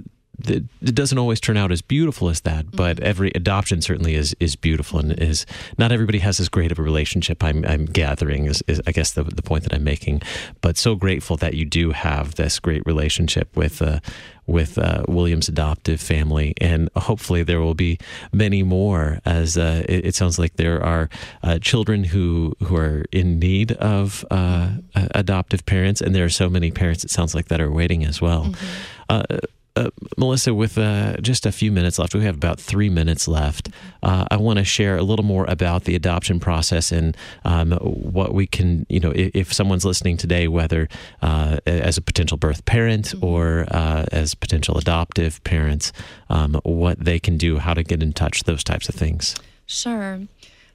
[0.49, 3.05] it doesn't always turn out as beautiful as that, but mm-hmm.
[3.05, 5.45] every adoption certainly is is beautiful and is
[5.77, 7.43] not everybody has as great of a relationship.
[7.43, 10.21] I'm I'm gathering is, is I guess the the point that I'm making,
[10.61, 13.99] but so grateful that you do have this great relationship with uh,
[14.47, 17.97] with uh, William's adoptive family, and hopefully there will be
[18.31, 19.19] many more.
[19.25, 21.09] As uh, it, it, sounds like there are
[21.43, 26.49] uh, children who who are in need of uh, adoptive parents, and there are so
[26.49, 27.03] many parents.
[27.03, 28.45] It sounds like that are waiting as well.
[28.45, 29.35] Mm-hmm.
[29.75, 33.69] Uh, Melissa, with uh, just a few minutes left, we have about three minutes left.
[34.03, 37.15] Uh, I want to share a little more about the adoption process and
[37.45, 40.89] um, what we can, you know, if, if someone's listening today, whether
[41.21, 43.25] uh, as a potential birth parent mm-hmm.
[43.25, 45.93] or uh, as potential adoptive parents,
[46.29, 49.35] um, what they can do, how to get in touch, those types of things.
[49.67, 50.19] Sure.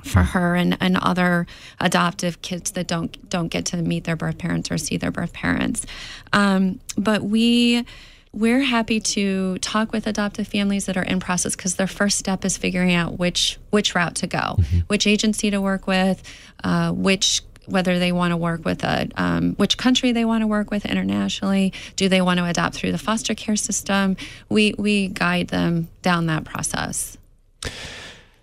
[0.05, 1.46] for her and, and other
[1.78, 5.34] adoptive kids that don't don't get to meet their birth parents or see their birth
[5.34, 5.84] parents.
[6.32, 7.84] Um, but we
[8.32, 12.44] we're happy to talk with adoptive families that are in process because their first step
[12.44, 14.78] is figuring out which which route to go, mm-hmm.
[14.86, 16.22] which agency to work with,
[16.64, 20.47] uh, which whether they want to work with a um, which country they want to
[20.47, 21.73] work with internationally.
[21.97, 24.16] Do they want to adopt through the foster care system?
[24.49, 27.16] We we guide them down that process.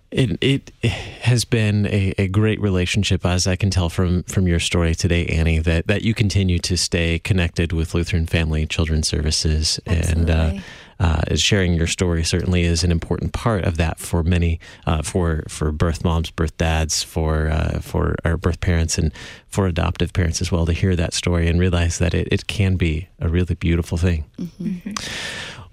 [0.10, 4.60] It, it has been a, a, great relationship, as I can tell from, from your
[4.60, 9.82] story today, Annie, that, that you continue to stay connected with Lutheran Family Children's Services.
[9.86, 10.22] Absolutely.
[10.22, 10.62] And uh,
[11.00, 15.43] uh, sharing your story certainly is an important part of that for many, uh, for
[15.48, 19.12] for birth moms, birth dads, for uh, for our birth parents, and
[19.48, 22.76] for adoptive parents as well to hear that story and realize that it, it can
[22.76, 24.26] be a really beautiful thing.
[24.39, 24.91] Mm-hmm.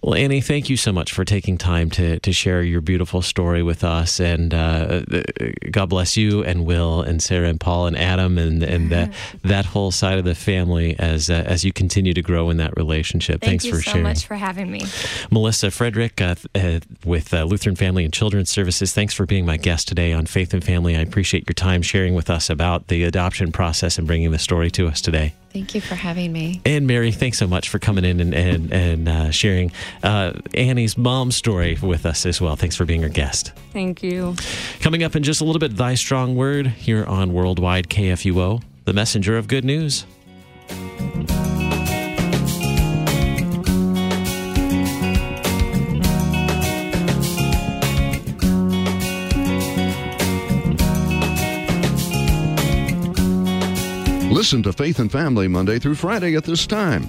[0.04, 3.62] Well, Annie, thank you so much for taking time to, to share your beautiful story
[3.62, 4.20] with us.
[4.20, 5.00] And uh,
[5.70, 9.64] God bless you and Will and Sarah and Paul and Adam and, and that, that
[9.64, 13.40] whole side of the family as uh, as you continue to grow in that relationship.
[13.40, 14.02] Thank Thanks for sharing so sharing.
[14.02, 14.82] much for having me.
[15.30, 19.56] Melissa Frederick uh, uh with uh, Lutheran Family and Children's Services, thanks for being my
[19.56, 20.96] guest today on Faith and Family.
[20.96, 24.70] I appreciate your time sharing with us about the adoption process and bringing the story
[24.72, 25.32] to us today.
[25.54, 26.60] Thank you for having me.
[26.66, 29.70] And Mary, thanks so much for coming in and and, and uh, sharing
[30.02, 32.56] uh, Annie's mom story with us as well.
[32.56, 33.52] Thanks for being our guest.
[33.72, 34.34] Thank you.
[34.80, 38.92] Coming up in just a little bit, Thy Strong Word here on Worldwide KFUO, the
[38.92, 40.04] messenger of good news.
[54.44, 57.08] Listen to Faith and Family Monday through Friday at this time.